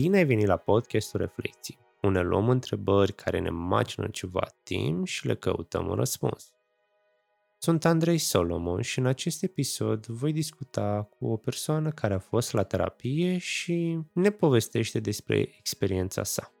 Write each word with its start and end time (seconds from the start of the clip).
Bine 0.00 0.16
ai 0.16 0.24
venit 0.24 0.46
la 0.46 0.56
podcastul 0.56 1.20
Reflecții, 1.20 1.78
unde 2.02 2.20
luăm 2.20 2.48
întrebări 2.48 3.12
care 3.12 3.38
ne 3.38 3.50
macină 3.50 4.08
ceva 4.08 4.46
timp 4.62 5.06
și 5.06 5.26
le 5.26 5.34
căutăm 5.34 5.88
un 5.88 5.94
răspuns. 5.94 6.52
Sunt 7.58 7.84
Andrei 7.84 8.18
Solomon 8.18 8.80
și 8.80 8.98
în 8.98 9.06
acest 9.06 9.42
episod 9.42 10.06
voi 10.06 10.32
discuta 10.32 11.08
cu 11.18 11.26
o 11.26 11.36
persoană 11.36 11.90
care 11.90 12.14
a 12.14 12.18
fost 12.18 12.52
la 12.52 12.62
terapie 12.62 13.38
și 13.38 13.98
ne 14.12 14.30
povestește 14.30 15.00
despre 15.00 15.36
experiența 15.58 16.22
sa. 16.22 16.52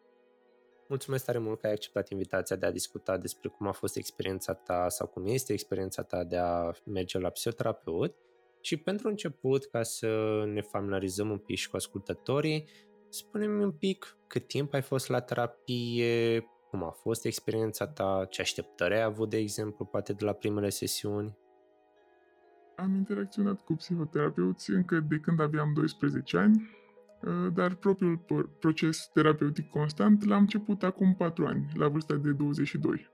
Mulțumesc 0.88 1.24
tare 1.24 1.38
mult 1.38 1.60
că 1.60 1.66
ai 1.66 1.72
acceptat 1.72 2.10
invitația 2.10 2.56
de 2.56 2.66
a 2.66 2.72
discuta 2.72 3.16
despre 3.16 3.48
cum 3.48 3.66
a 3.66 3.72
fost 3.72 3.96
experiența 3.96 4.54
ta 4.54 4.88
sau 4.88 5.06
cum 5.06 5.26
este 5.26 5.52
experiența 5.52 6.02
ta 6.02 6.24
de 6.24 6.36
a 6.36 6.70
merge 6.84 7.18
la 7.18 7.28
psihoterapeut. 7.28 8.14
Și 8.60 8.76
pentru 8.76 9.08
început, 9.08 9.66
ca 9.66 9.82
să 9.82 10.42
ne 10.46 10.60
familiarizăm 10.60 11.30
un 11.30 11.38
pic 11.38 11.56
și 11.56 11.70
cu 11.70 11.76
ascultătorii, 11.76 12.68
spune-mi 13.08 13.62
un 13.62 13.72
pic 13.72 14.16
cât 14.26 14.46
timp 14.46 14.72
ai 14.72 14.82
fost 14.82 15.08
la 15.08 15.20
terapie, 15.20 16.44
cum 16.70 16.84
a 16.84 16.90
fost 16.90 17.24
experiența 17.24 17.86
ta, 17.86 18.26
ce 18.30 18.40
așteptări 18.40 18.94
ai 18.94 19.02
avut, 19.02 19.30
de 19.30 19.36
exemplu, 19.36 19.84
poate 19.84 20.12
de 20.12 20.24
la 20.24 20.32
primele 20.32 20.68
sesiuni. 20.68 21.38
Am 22.76 22.94
interacționat 22.94 23.60
cu 23.60 23.74
psihoterapeuți 23.74 24.70
încă 24.70 25.00
de 25.00 25.16
când 25.16 25.40
aveam 25.40 25.72
12 25.74 26.36
ani, 26.36 26.70
ă, 27.26 27.48
dar 27.48 27.74
propriul 27.74 28.24
proces 28.58 29.10
terapeutic 29.12 29.70
constant 29.70 30.24
l-am 30.24 30.40
început 30.40 30.82
acum 30.82 31.14
4 31.14 31.46
ani, 31.46 31.68
la 31.74 31.88
vârsta 31.88 32.14
de 32.14 32.32
22. 32.32 33.10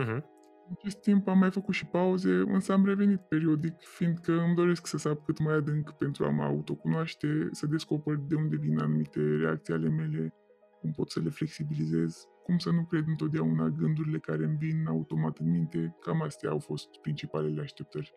Uh-huh. 0.00 0.31
În 0.72 0.78
acest 0.80 1.00
timp 1.00 1.28
am 1.28 1.38
mai 1.38 1.50
făcut 1.50 1.74
și 1.74 1.86
pauze, 1.86 2.32
însă 2.32 2.72
am 2.72 2.84
revenit 2.84 3.20
periodic, 3.20 3.80
fiindcă 3.80 4.32
îmi 4.32 4.54
doresc 4.54 4.86
să 4.86 4.98
sap 4.98 5.24
cât 5.24 5.38
mai 5.38 5.54
adânc 5.54 5.90
pentru 5.90 6.24
a 6.24 6.30
mă 6.30 6.42
autocunoaște, 6.42 7.48
să 7.50 7.66
descoper 7.66 8.14
de 8.14 8.34
unde 8.34 8.56
vin 8.56 8.78
anumite 8.78 9.20
reacții 9.20 9.74
ale 9.74 9.88
mele, 9.88 10.34
cum 10.80 10.92
pot 10.92 11.10
să 11.10 11.20
le 11.20 11.28
flexibilizez, 11.28 12.26
cum 12.42 12.58
să 12.58 12.70
nu 12.70 12.84
cred 12.84 13.04
întotdeauna 13.06 13.68
gândurile 13.68 14.18
care 14.18 14.44
îmi 14.44 14.56
vin 14.56 14.86
automat 14.88 15.38
în 15.38 15.50
minte, 15.50 15.96
cam 16.00 16.22
astea 16.22 16.50
au 16.50 16.58
fost 16.58 16.88
principalele 17.02 17.60
așteptări. 17.60 18.14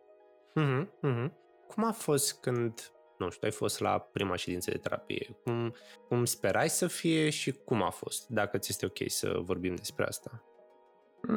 Mm-hmm, 0.60 0.86
mm-hmm. 0.86 1.32
Cum 1.68 1.84
a 1.84 1.92
fost 1.92 2.40
când, 2.40 2.74
nu 3.18 3.30
știu, 3.30 3.48
ai 3.48 3.52
fost 3.54 3.80
la 3.80 4.00
prima 4.00 4.36
ședință 4.36 4.72
de 4.72 4.78
terapie? 4.78 5.38
Cum, 5.44 5.74
cum 6.08 6.26
sperai 6.26 6.70
să 6.70 6.88
fie 6.88 7.30
și 7.30 7.52
cum 7.52 7.82
a 7.82 7.90
fost? 7.90 8.28
Dacă 8.28 8.58
ți 8.58 8.72
este 8.72 8.86
ok 8.86 9.10
să 9.10 9.40
vorbim 9.44 9.76
despre 9.76 10.06
asta. 10.06 10.44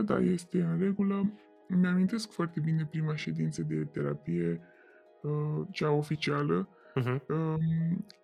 Da, 0.05 0.19
este 0.19 0.63
în 0.63 0.79
regulă. 0.79 1.33
Îmi 1.69 1.87
amintesc 1.87 2.31
foarte 2.31 2.61
bine 2.61 2.87
prima 2.91 3.17
ședință 3.17 3.63
de 3.63 3.85
terapie, 3.85 4.61
uh, 5.23 5.67
cea 5.71 5.91
oficială. 5.91 6.69
Uh-huh. 7.01 7.21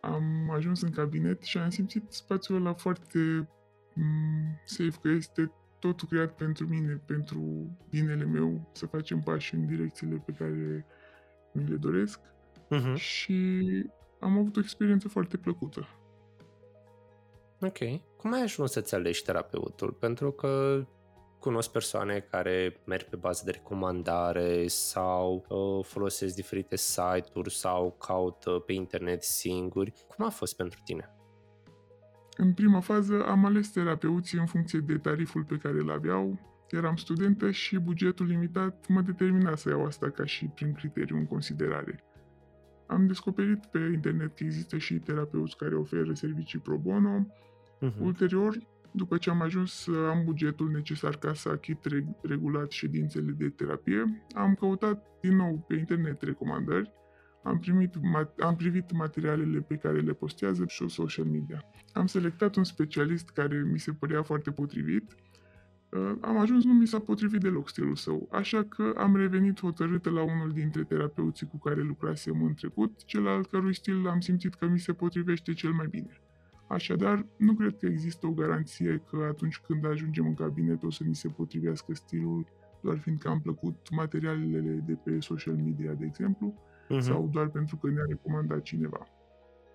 Am 0.00 0.50
ajuns 0.50 0.82
în 0.82 0.90
cabinet 0.90 1.42
și 1.42 1.58
am 1.58 1.70
simțit 1.70 2.12
spațiul 2.12 2.56
ăla 2.56 2.72
foarte 2.72 3.48
mm, 3.94 4.60
safe, 4.64 4.98
că 5.02 5.08
este 5.08 5.52
totul 5.78 6.08
creat 6.08 6.36
pentru 6.36 6.66
mine, 6.66 7.02
pentru 7.06 7.70
binele 7.90 8.24
meu, 8.24 8.70
să 8.72 8.86
facem 8.86 9.20
pași 9.20 9.54
în 9.54 9.66
direcțiile 9.66 10.22
pe 10.26 10.32
care 10.32 10.86
mi 11.52 11.68
le 11.68 11.76
doresc. 11.76 12.20
Uh-huh. 12.70 12.94
Și 12.94 13.66
am 14.20 14.38
avut 14.38 14.56
o 14.56 14.60
experiență 14.60 15.08
foarte 15.08 15.36
plăcută. 15.36 15.88
Ok. 17.60 17.78
Cum 18.16 18.32
ai 18.32 18.42
ajuns 18.42 18.72
să-ți 18.72 18.94
alegi 18.94 19.22
terapeutul? 19.22 19.92
Pentru 19.92 20.30
că 20.30 20.84
cunosc 21.44 21.70
persoane 21.70 22.26
care 22.30 22.76
merg 22.86 23.04
pe 23.04 23.16
bază 23.16 23.42
de 23.44 23.50
recomandare 23.50 24.66
sau 24.66 25.44
uh, 25.48 25.84
folosesc 25.84 26.34
diferite 26.34 26.76
site-uri 26.76 27.54
sau 27.54 27.96
caută 28.06 28.50
pe 28.50 28.72
internet 28.72 29.22
singuri. 29.22 29.92
Cum 30.08 30.24
a 30.24 30.28
fost 30.28 30.56
pentru 30.56 30.80
tine? 30.84 31.14
În 32.36 32.52
prima 32.52 32.80
fază 32.80 33.24
am 33.26 33.44
ales 33.44 33.70
terapeuții 33.70 34.38
în 34.38 34.46
funcție 34.46 34.78
de 34.78 34.98
tariful 34.98 35.44
pe 35.44 35.56
care 35.56 35.78
îl 35.78 35.90
aveau. 35.90 36.38
Eram 36.70 36.96
studentă 36.96 37.50
și 37.50 37.78
bugetul 37.78 38.26
limitat 38.26 38.86
mă 38.88 39.00
determina 39.00 39.54
să 39.54 39.68
iau 39.68 39.84
asta 39.84 40.10
ca 40.10 40.24
și 40.24 40.46
prin 40.46 40.72
criteriu 40.72 41.16
în 41.16 41.26
considerare. 41.26 42.04
Am 42.86 43.06
descoperit 43.06 43.64
pe 43.66 43.78
internet 43.78 44.36
că 44.36 44.44
există 44.44 44.78
și 44.78 44.94
terapeuți 44.94 45.56
care 45.56 45.74
oferă 45.74 46.14
servicii 46.14 46.58
pro 46.58 46.76
bono. 46.76 47.26
Uh-huh. 47.26 48.00
Ulterior, 48.00 48.56
după 48.96 49.16
ce 49.16 49.30
am 49.30 49.40
ajuns 49.40 49.72
să 49.72 49.90
am 49.90 50.24
bugetul 50.24 50.70
necesar 50.70 51.16
ca 51.16 51.34
să 51.34 51.48
achit 51.48 51.78
regulat 52.22 52.70
ședințele 52.70 53.30
de 53.30 53.48
terapie, 53.48 54.26
am 54.34 54.54
căutat 54.54 55.06
din 55.20 55.36
nou 55.36 55.64
pe 55.68 55.74
internet 55.74 56.22
recomandări, 56.22 56.92
am, 57.42 57.58
primit, 57.58 57.94
am 58.38 58.56
privit 58.56 58.92
materialele 58.92 59.60
pe 59.60 59.76
care 59.76 60.00
le 60.00 60.12
postează 60.12 60.64
și 60.66 60.88
social 60.88 61.24
media. 61.24 61.64
Am 61.92 62.06
selectat 62.06 62.56
un 62.56 62.64
specialist 62.64 63.28
care 63.28 63.62
mi 63.72 63.78
se 63.78 63.92
părea 63.92 64.22
foarte 64.22 64.50
potrivit, 64.50 65.16
uh, 65.88 66.12
am 66.20 66.38
ajuns 66.38 66.64
nu 66.64 66.74
mi 66.74 66.86
s-a 66.86 66.98
potrivit 66.98 67.40
deloc 67.40 67.68
stilul 67.68 67.96
său, 67.96 68.28
așa 68.32 68.64
că 68.64 68.92
am 68.96 69.16
revenit 69.16 69.60
hotărâtă 69.60 70.10
la 70.10 70.22
unul 70.22 70.50
dintre 70.52 70.84
terapeuții 70.84 71.46
cu 71.46 71.58
care 71.58 71.82
lucrasem 71.82 72.42
în 72.42 72.54
trecut, 72.54 73.04
cel 73.04 73.26
al 73.26 73.46
cărui 73.46 73.74
stil 73.74 74.08
am 74.08 74.20
simțit 74.20 74.54
că 74.54 74.66
mi 74.66 74.78
se 74.78 74.92
potrivește 74.92 75.52
cel 75.52 75.72
mai 75.72 75.86
bine. 75.86 76.23
Așadar, 76.74 77.26
nu 77.36 77.54
cred 77.54 77.76
că 77.76 77.86
există 77.86 78.26
o 78.26 78.30
garanție 78.32 79.02
că 79.10 79.26
atunci 79.30 79.58
când 79.58 79.86
ajungem 79.86 80.26
în 80.26 80.34
cabinet 80.34 80.82
o 80.82 80.90
să 80.90 81.04
ni 81.04 81.14
se 81.14 81.28
potrivească 81.28 81.94
stilul 81.94 82.46
doar 82.80 82.98
fiindcă 82.98 83.28
am 83.28 83.40
plăcut 83.40 83.90
materialele 83.90 84.82
de 84.86 84.92
pe 85.04 85.20
social 85.20 85.54
media, 85.54 85.92
de 85.92 86.04
exemplu, 86.04 86.54
uh-huh. 86.54 86.98
sau 86.98 87.28
doar 87.32 87.48
pentru 87.48 87.76
că 87.76 87.90
ne-a 87.90 88.04
recomandat 88.08 88.62
cineva. 88.62 89.06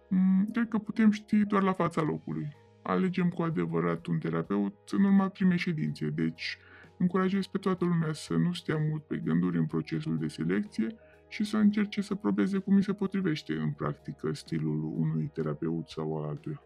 Mm, 0.09 0.49
cred 0.51 0.67
că 0.67 0.77
putem 0.77 1.11
ști 1.11 1.45
doar 1.45 1.63
la 1.63 1.73
fața 1.73 2.01
locului. 2.01 2.47
Alegem 2.81 3.29
cu 3.29 3.41
adevărat 3.41 4.05
un 4.05 4.17
terapeut 4.17 4.75
în 4.91 5.03
urma 5.03 5.27
primei 5.27 5.57
ședințe, 5.57 6.07
deci 6.07 6.57
încurajez 6.97 7.45
pe 7.45 7.57
toată 7.57 7.85
lumea 7.85 8.13
să 8.13 8.33
nu 8.33 8.53
stea 8.53 8.77
mult 8.89 9.03
pe 9.03 9.17
gânduri 9.17 9.57
în 9.57 9.65
procesul 9.65 10.17
de 10.17 10.27
selecție 10.27 10.95
și 11.27 11.43
să 11.43 11.57
încerce 11.57 12.01
să 12.01 12.15
probeze 12.15 12.57
cum 12.57 12.75
îi 12.75 12.83
se 12.83 12.93
potrivește 12.93 13.53
în 13.53 13.71
practică 13.71 14.33
stilul 14.33 14.93
unui 14.97 15.29
terapeut 15.33 15.87
sau 15.87 16.17
al 16.17 16.29
altuia. 16.29 16.63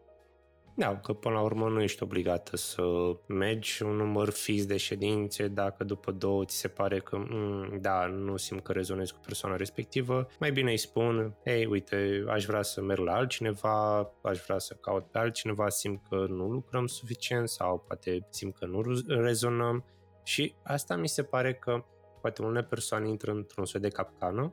Da, 0.75 0.97
că 0.97 1.13
până 1.13 1.35
la 1.35 1.41
urmă 1.41 1.69
nu 1.69 1.81
ești 1.81 2.03
obligată 2.03 2.57
să 2.57 2.84
mergi 3.28 3.84
un 3.84 3.95
număr 3.95 4.29
fix 4.29 4.66
de 4.66 4.78
ședințe 4.78 5.47
dacă 5.47 5.84
după 5.84 6.11
două 6.11 6.45
ți 6.45 6.56
se 6.56 6.67
pare 6.67 7.00
că, 7.00 7.17
mm, 7.17 7.78
da, 7.81 8.06
nu 8.06 8.38
simt 8.38 8.63
că 8.63 8.72
rezonezi 8.72 9.13
cu 9.13 9.19
persoana 9.25 9.56
respectivă, 9.56 10.28
mai 10.39 10.51
bine 10.51 10.72
îi 10.72 10.78
spun, 10.78 11.35
hei, 11.45 11.66
uite, 11.66 12.23
aș 12.28 12.45
vrea 12.45 12.61
să 12.61 12.81
merg 12.81 13.00
la 13.00 13.13
altcineva, 13.13 14.11
aș 14.22 14.39
vrea 14.39 14.57
să 14.57 14.78
caut 14.81 15.06
pe 15.06 15.17
altcineva, 15.17 15.69
simt 15.69 16.01
că 16.09 16.25
nu 16.29 16.47
lucrăm 16.47 16.88
suficient 16.88 17.50
sau 17.50 17.84
poate 17.88 18.28
simt 18.29 18.55
că 18.57 18.66
nu 18.66 18.81
rezonăm. 19.07 19.85
Și 20.23 20.55
asta 20.63 20.95
mi 20.95 21.07
se 21.07 21.23
pare 21.23 21.53
că 21.53 21.84
poate 22.22 22.41
unele 22.41 22.63
persoane 22.63 23.09
intră 23.09 23.31
într-un 23.31 23.66
soi 23.66 23.81
de 23.81 23.88
capcană 23.88 24.51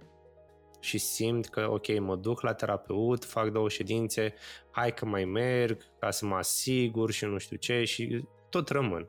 și 0.81 0.99
simt 0.99 1.47
că, 1.47 1.69
ok, 1.71 1.99
mă 1.99 2.17
duc 2.17 2.41
la 2.41 2.53
terapeut, 2.53 3.25
fac 3.25 3.49
două 3.49 3.69
ședințe, 3.69 4.35
hai 4.71 4.95
că 4.95 5.07
mai 5.07 5.25
merg 5.25 5.83
ca 5.99 6.11
să 6.11 6.27
mă 6.27 6.35
asigur 6.35 7.11
și 7.11 7.25
nu 7.25 7.39
știu 7.39 7.57
ce 7.57 7.85
și 7.85 8.25
tot 8.49 8.69
rămân. 8.69 9.09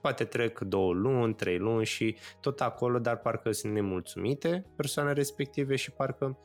Poate 0.00 0.24
trec 0.24 0.58
două 0.58 0.92
luni, 0.92 1.34
trei 1.34 1.58
luni 1.58 1.84
și 1.84 2.16
tot 2.40 2.60
acolo, 2.60 2.98
dar 2.98 3.18
parcă 3.18 3.52
sunt 3.52 3.72
nemulțumite 3.72 4.66
persoane 4.76 5.12
respective 5.12 5.76
și 5.76 5.90
parcă 5.90 6.38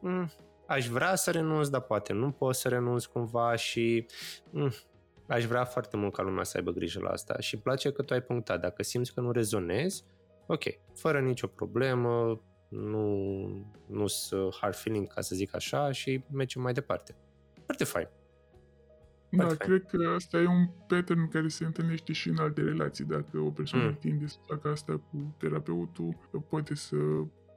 mm, 0.00 0.32
aș 0.66 0.86
vrea 0.86 1.14
să 1.14 1.30
renunț, 1.30 1.68
dar 1.68 1.80
poate 1.80 2.12
nu 2.12 2.30
pot 2.30 2.54
să 2.54 2.68
renunț 2.68 3.04
cumva 3.04 3.56
și 3.56 4.06
mm, 4.50 4.72
aș 5.28 5.44
vrea 5.44 5.64
foarte 5.64 5.96
mult 5.96 6.12
ca 6.12 6.22
lumea 6.22 6.44
să 6.44 6.56
aibă 6.56 6.70
grijă 6.70 7.00
la 7.00 7.10
asta 7.10 7.38
și 7.38 7.54
îmi 7.54 7.62
place 7.62 7.92
că 7.92 8.02
tu 8.02 8.12
ai 8.12 8.22
punctat. 8.22 8.60
Dacă 8.60 8.82
simți 8.82 9.14
că 9.14 9.20
nu 9.20 9.30
rezonezi, 9.30 10.04
ok, 10.46 10.62
fără 10.94 11.20
nicio 11.20 11.46
problemă, 11.46 12.40
nu, 12.70 13.46
nu 13.86 14.06
sunt 14.06 14.54
hard 14.60 14.74
feeling, 14.74 15.12
ca 15.12 15.20
să 15.20 15.34
zic 15.34 15.54
așa, 15.54 15.92
și 15.92 16.24
mergem 16.32 16.62
mai 16.62 16.72
departe. 16.72 17.14
Foarte 17.64 17.84
fain. 17.84 18.08
Da, 19.30 19.44
Foarte 19.44 19.64
cred 19.64 19.86
fain. 19.88 20.02
că 20.02 20.08
asta 20.08 20.38
e 20.38 20.46
un 20.46 20.66
pattern 20.86 21.28
care 21.28 21.48
se 21.48 21.64
întâlnește 21.64 22.12
și 22.12 22.28
în 22.28 22.36
alte 22.38 22.62
relații. 22.62 23.04
Dacă 23.04 23.38
o 23.38 23.50
persoană 23.50 23.86
mm. 23.86 23.96
tinde 24.00 24.26
să 24.26 24.36
facă 24.46 24.68
asta 24.68 24.92
cu 25.10 25.34
terapeutul, 25.38 26.16
poate 26.48 26.74
să 26.74 26.96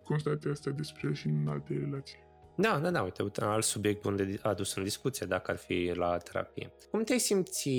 constate 0.03 0.49
asta 0.49 0.69
despre 0.69 1.13
și 1.13 1.27
în 1.27 1.47
alte 1.47 1.73
relații. 1.73 2.17
Da, 2.55 2.79
da, 2.79 2.91
da, 2.91 3.01
uite, 3.01 3.23
uite, 3.23 3.43
alt 3.43 3.63
subiect 3.63 4.03
unde 4.03 4.39
a 4.41 4.49
adus 4.49 4.75
în 4.75 4.83
discuție 4.83 5.25
dacă 5.25 5.51
ar 5.51 5.57
fi 5.57 5.91
la 5.95 6.17
terapie. 6.17 6.73
Cum 6.91 7.03
te-ai 7.03 7.19
simți 7.19 7.69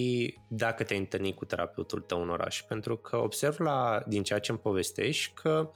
dacă 0.48 0.84
te-ai 0.84 0.98
întâlnit 0.98 1.36
cu 1.36 1.44
terapeutul 1.44 2.00
tău 2.00 2.22
în 2.22 2.28
oraș? 2.28 2.62
Pentru 2.62 2.96
că 2.96 3.16
observ 3.16 3.58
la, 3.58 4.02
din 4.06 4.22
ceea 4.22 4.38
ce 4.38 4.50
îmi 4.50 4.60
povestești 4.60 5.34
că 5.34 5.70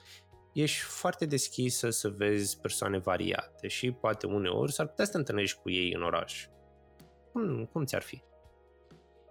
ești 0.62 0.82
foarte 0.82 1.26
deschisă 1.26 1.90
să 1.90 2.08
vezi 2.08 2.60
persoane 2.60 2.98
variate 2.98 3.68
și 3.68 3.92
poate 3.92 4.26
uneori 4.26 4.72
s-ar 4.72 4.86
putea 4.86 5.04
să 5.04 5.10
te 5.10 5.16
întâlnești 5.16 5.60
cu 5.60 5.70
ei 5.70 5.92
în 5.92 6.02
oraș. 6.02 6.46
Cum, 7.32 7.64
cum 7.72 7.84
ți-ar 7.84 8.02
fi? 8.02 8.22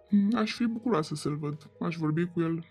Mm, 0.09 0.29
aș 0.35 0.53
fi 0.53 0.65
bucuroasă 0.65 1.15
să-l 1.15 1.37
văd. 1.37 1.71
Aș 1.79 1.95
vorbi 1.95 2.25
cu 2.25 2.41
el. 2.41 2.65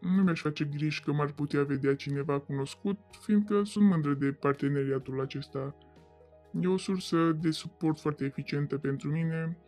Nu 0.00 0.22
mi-aș 0.22 0.40
face 0.40 0.64
griji 0.64 1.02
că 1.02 1.12
m-ar 1.12 1.32
putea 1.32 1.62
vedea 1.62 1.96
cineva 1.96 2.40
cunoscut, 2.40 2.98
fiindcă 3.20 3.62
sunt 3.64 3.84
mândră 3.84 4.12
de 4.12 4.32
parteneriatul 4.32 5.20
acesta. 5.20 5.76
E 6.60 6.66
o 6.66 6.76
sursă 6.76 7.32
de 7.40 7.50
suport 7.50 8.00
foarte 8.00 8.24
eficientă 8.24 8.78
pentru 8.78 9.10
mine. 9.10 9.58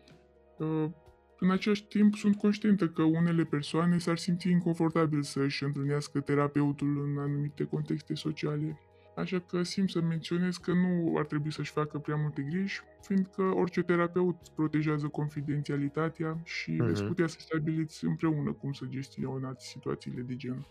Uh, 1.40 1.46
în 1.46 1.50
același 1.50 1.84
timp, 1.84 2.14
sunt 2.14 2.37
conștientă 2.37 2.88
că 2.88 3.02
unele 3.02 3.44
persoane 3.44 3.98
s-ar 3.98 4.19
simți 4.19 4.50
inconfortabil 4.50 5.22
să 5.22 5.40
își 5.40 5.64
întâlnească 5.64 6.20
terapeutul 6.20 7.02
în 7.04 7.19
anumite 7.19 7.64
contexte 7.64 8.14
sociale. 8.14 8.78
Așa 9.16 9.38
că 9.38 9.62
simt 9.62 9.90
să 9.90 10.00
menționez 10.00 10.56
că 10.56 10.72
nu 10.72 11.14
ar 11.16 11.26
trebui 11.26 11.52
să-și 11.52 11.72
facă 11.72 11.98
prea 11.98 12.16
multe 12.16 12.42
griji, 12.42 12.81
fiindcă 13.02 13.42
orice 13.42 13.82
terapeut 13.82 14.37
protejează 14.54 15.06
confidențialitatea 15.06 16.40
și 16.44 16.72
uh-huh. 16.72 16.87
veți 16.87 17.04
putea 17.04 17.26
să 17.26 17.37
stabiliți 17.40 18.04
împreună 18.04 18.52
cum 18.52 18.72
să 18.72 18.84
gestionați 18.88 19.69
situațiile 19.69 20.22
de 20.22 20.37
genul. 20.37 20.66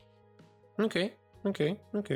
Ok, 0.77 0.93
ok, 1.43 1.57
ok. 1.93 2.07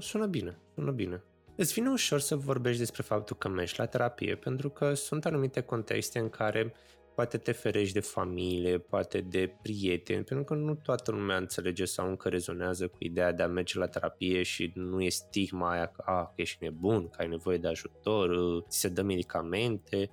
Sună 0.00 0.26
bine, 0.26 0.58
sună 0.74 0.90
bine. 0.90 1.22
Îți 1.56 1.72
vine 1.72 1.88
ușor 1.88 2.20
să 2.20 2.36
vorbești 2.36 2.78
despre 2.78 3.02
faptul 3.02 3.36
că 3.36 3.48
mergi 3.48 3.74
la 3.78 3.86
terapie, 3.86 4.34
pentru 4.34 4.70
că 4.70 4.94
sunt 4.94 5.24
anumite 5.24 5.60
contexte 5.60 6.18
în 6.18 6.28
care 6.28 6.74
poate 7.14 7.38
te 7.38 7.52
ferești 7.52 7.92
de 7.92 8.00
familie, 8.00 8.78
poate 8.78 9.20
de 9.20 9.56
prieteni, 9.62 10.24
pentru 10.24 10.44
că 10.44 10.54
nu 10.54 10.74
toată 10.74 11.10
lumea 11.10 11.36
înțelege 11.36 11.84
sau 11.84 12.08
încă 12.08 12.28
rezonează 12.28 12.88
cu 12.88 12.96
ideea 12.98 13.32
de 13.32 13.42
a 13.42 13.46
merge 13.46 13.78
la 13.78 13.86
terapie 13.86 14.42
și 14.42 14.72
nu 14.74 15.00
e 15.00 15.08
stigma 15.08 15.70
aia 15.70 15.86
că, 15.86 16.02
a, 16.06 16.24
că 16.24 16.32
ești 16.34 16.64
nebun, 16.64 17.08
că 17.08 17.20
ai 17.20 17.28
nevoie 17.28 17.58
de 17.58 17.68
ajutor, 17.68 18.30
ți 18.68 18.78
se 18.78 18.88
dă 18.88 19.02
medicamente. 19.02 20.10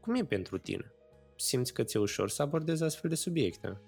Cum 0.00 0.14
e 0.14 0.24
pentru 0.24 0.58
tine? 0.58 0.92
Simți 1.36 1.74
că 1.74 1.82
ți-e 1.82 2.00
ușor 2.00 2.28
să 2.28 2.42
abordezi 2.42 2.84
astfel 2.84 3.10
de 3.10 3.16
subiecte? 3.16 3.80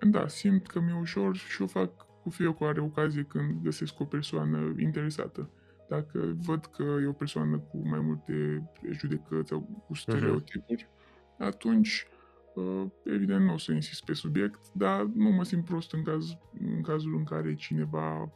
Da, 0.00 0.28
simt 0.28 0.66
că 0.66 0.80
mi-e 0.80 0.98
ușor 1.00 1.36
și 1.36 1.62
o 1.62 1.66
fac 1.66 2.06
cu 2.22 2.30
fiecare 2.30 2.80
ocazie 2.80 3.22
când 3.22 3.62
găsesc 3.62 4.00
o 4.00 4.04
persoană 4.04 4.74
interesată. 4.78 5.50
Dacă 5.88 6.36
văd 6.36 6.66
că 6.66 6.82
e 7.02 7.06
o 7.06 7.12
persoană 7.12 7.58
cu 7.58 7.88
mai 7.88 8.00
multe 8.00 8.62
judecăți 8.90 9.48
sau 9.48 9.60
cu 9.60 9.84
mhm. 9.88 10.00
stereotipuri, 10.00 10.84
uh-huh. 10.84 11.38
atunci 11.38 12.06
uh, 12.54 12.84
evident 13.04 13.44
nu 13.44 13.52
o 13.52 13.58
să 13.58 13.72
insist 13.72 14.04
pe 14.04 14.12
subiect, 14.12 14.72
dar 14.72 15.02
nu 15.14 15.30
mă 15.30 15.44
simt 15.44 15.64
prost 15.64 15.92
în, 15.92 16.02
caz, 16.02 16.38
în 16.60 16.82
cazul 16.82 17.16
în 17.16 17.24
care 17.24 17.54
cineva 17.54 18.32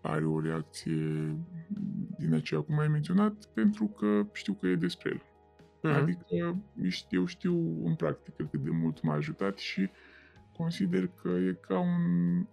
are 0.00 0.24
o 0.24 0.40
reacție 0.40 1.36
din 2.18 2.34
aceea 2.34 2.60
cum 2.60 2.78
ai 2.78 2.88
menționat, 2.88 3.46
pentru 3.54 3.86
că 3.86 4.26
știu 4.32 4.52
că 4.52 4.66
e 4.66 4.74
despre 4.74 5.10
el. 5.10 5.22
Uh-huh. 5.22 6.02
Adică 6.02 6.24
eu 7.10 7.24
știu 7.24 7.86
în 7.86 7.94
practică 7.94 8.48
cât 8.50 8.60
de 8.60 8.70
mult 8.70 9.02
m-a 9.02 9.14
ajutat 9.14 9.58
și 9.58 9.90
consider 10.56 11.06
că 11.06 11.28
e 11.28 11.58
ca 11.60 11.78
un 11.78 12.46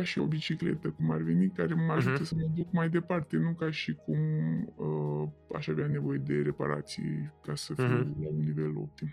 ca 0.00 0.06
și 0.06 0.18
o 0.18 0.26
bicicletă, 0.26 0.88
cum 0.88 1.10
ar 1.10 1.20
veni, 1.20 1.50
care 1.50 1.74
mă 1.74 1.92
ajută 1.92 2.22
uh-huh. 2.22 2.26
să 2.26 2.34
mă 2.34 2.46
duc 2.54 2.72
mai 2.72 2.88
departe, 2.88 3.36
nu 3.36 3.52
ca 3.52 3.70
și 3.70 3.94
cum 3.94 4.18
uh, 4.76 5.28
aș 5.54 5.66
avea 5.66 5.86
nevoie 5.86 6.18
de 6.18 6.42
reparații 6.42 7.32
ca 7.42 7.54
să 7.54 7.74
fiu 7.74 7.84
uh-huh. 7.84 8.22
la 8.22 8.28
un 8.28 8.42
nivel 8.44 8.76
optim. 8.76 9.08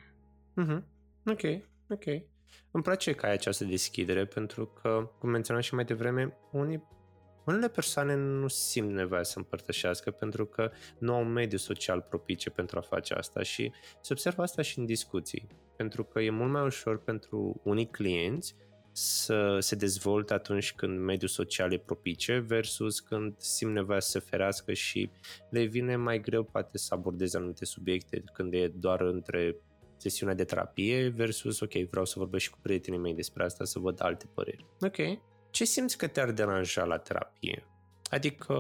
Uh-huh. 0.62 0.82
Ok, 1.26 1.42
ok. 1.90 2.06
Îmi 2.72 2.84
place 2.84 3.12
că 3.12 3.26
ai 3.26 3.32
această 3.32 3.64
deschidere 3.66 4.26
pentru 4.26 4.66
că, 4.66 5.12
cum 5.20 5.30
menționam 5.30 5.62
și 5.62 5.74
mai 5.74 5.86
devreme, 5.86 6.38
unii 6.52 6.84
unele 7.46 7.70
persoane 7.70 8.16
nu 8.16 8.48
simt 8.48 8.92
nevoia 8.92 9.24
să 9.24 9.38
împărtășească 9.38 10.12
pentru 10.12 10.46
că 10.46 10.72
nu 11.00 11.14
au 11.14 11.22
un 11.22 11.32
mediu 11.32 11.58
social 11.58 12.02
propice 12.02 12.50
pentru 12.50 12.78
a 12.78 12.82
face 12.82 13.14
asta 13.14 13.44
și 13.44 13.72
se 14.02 14.14
observă 14.14 14.42
asta 14.42 14.62
și 14.62 14.80
în 14.80 14.86
discuții. 14.86 15.48
Pentru 15.76 16.04
că 16.04 16.20
e 16.20 16.30
mult 16.30 16.52
mai 16.52 16.66
ușor 16.66 17.04
pentru 17.04 17.62
unii 17.64 17.88
clienți 17.88 18.56
să 19.00 19.58
se 19.60 19.76
dezvolte 19.76 20.34
atunci 20.34 20.74
când 20.74 21.00
mediul 21.00 21.30
social 21.30 21.74
e 21.74 21.78
propice 21.78 22.38
versus 22.38 23.00
când 23.00 23.34
simt 23.38 23.74
nevoia 23.74 24.00
să 24.00 24.10
se 24.10 24.20
ferească 24.20 24.74
și 24.74 25.10
le 25.50 25.64
vine 25.64 25.96
mai 25.96 26.20
greu 26.20 26.44
poate 26.44 26.78
să 26.78 26.94
abordeze 26.94 27.38
anumite 27.38 27.66
subiecte 27.66 28.24
când 28.34 28.54
e 28.54 28.68
doar 28.68 29.02
între 29.02 29.56
sesiunea 29.98 30.36
de 30.36 30.44
terapie 30.44 31.08
versus 31.08 31.60
ok, 31.60 31.74
vreau 31.74 32.06
să 32.06 32.20
vorbesc 32.20 32.44
și 32.44 32.50
cu 32.50 32.58
prietenii 32.62 33.00
mei 33.00 33.14
despre 33.14 33.44
asta, 33.44 33.64
să 33.64 33.80
văd 33.80 34.02
alte 34.02 34.26
păreri. 34.34 34.66
Ok. 34.82 34.98
Ce 35.50 35.66
simți 35.66 35.98
că 35.98 36.08
te-ar 36.08 36.32
deranja 36.32 36.84
la 36.84 36.98
terapie? 36.98 37.66
Adică 38.10 38.56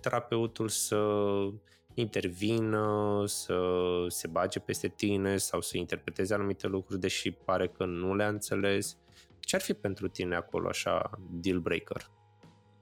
terapeutul 0.00 0.68
să 0.68 1.06
intervină, 1.94 3.22
să 3.26 3.58
se 4.08 4.26
bage 4.26 4.58
peste 4.58 4.88
tine 4.88 5.36
sau 5.36 5.60
să 5.60 5.76
interpreteze 5.76 6.34
anumite 6.34 6.66
lucruri, 6.66 7.00
deși 7.00 7.30
pare 7.30 7.68
că 7.68 7.84
nu 7.84 8.14
le-a 8.14 8.28
înțeles 8.28 8.96
ce 9.40 9.56
ar 9.56 9.62
fi 9.62 9.72
pentru 9.72 10.08
tine 10.08 10.34
acolo 10.34 10.68
așa 10.68 11.10
deal 11.30 11.58
breaker? 11.58 12.10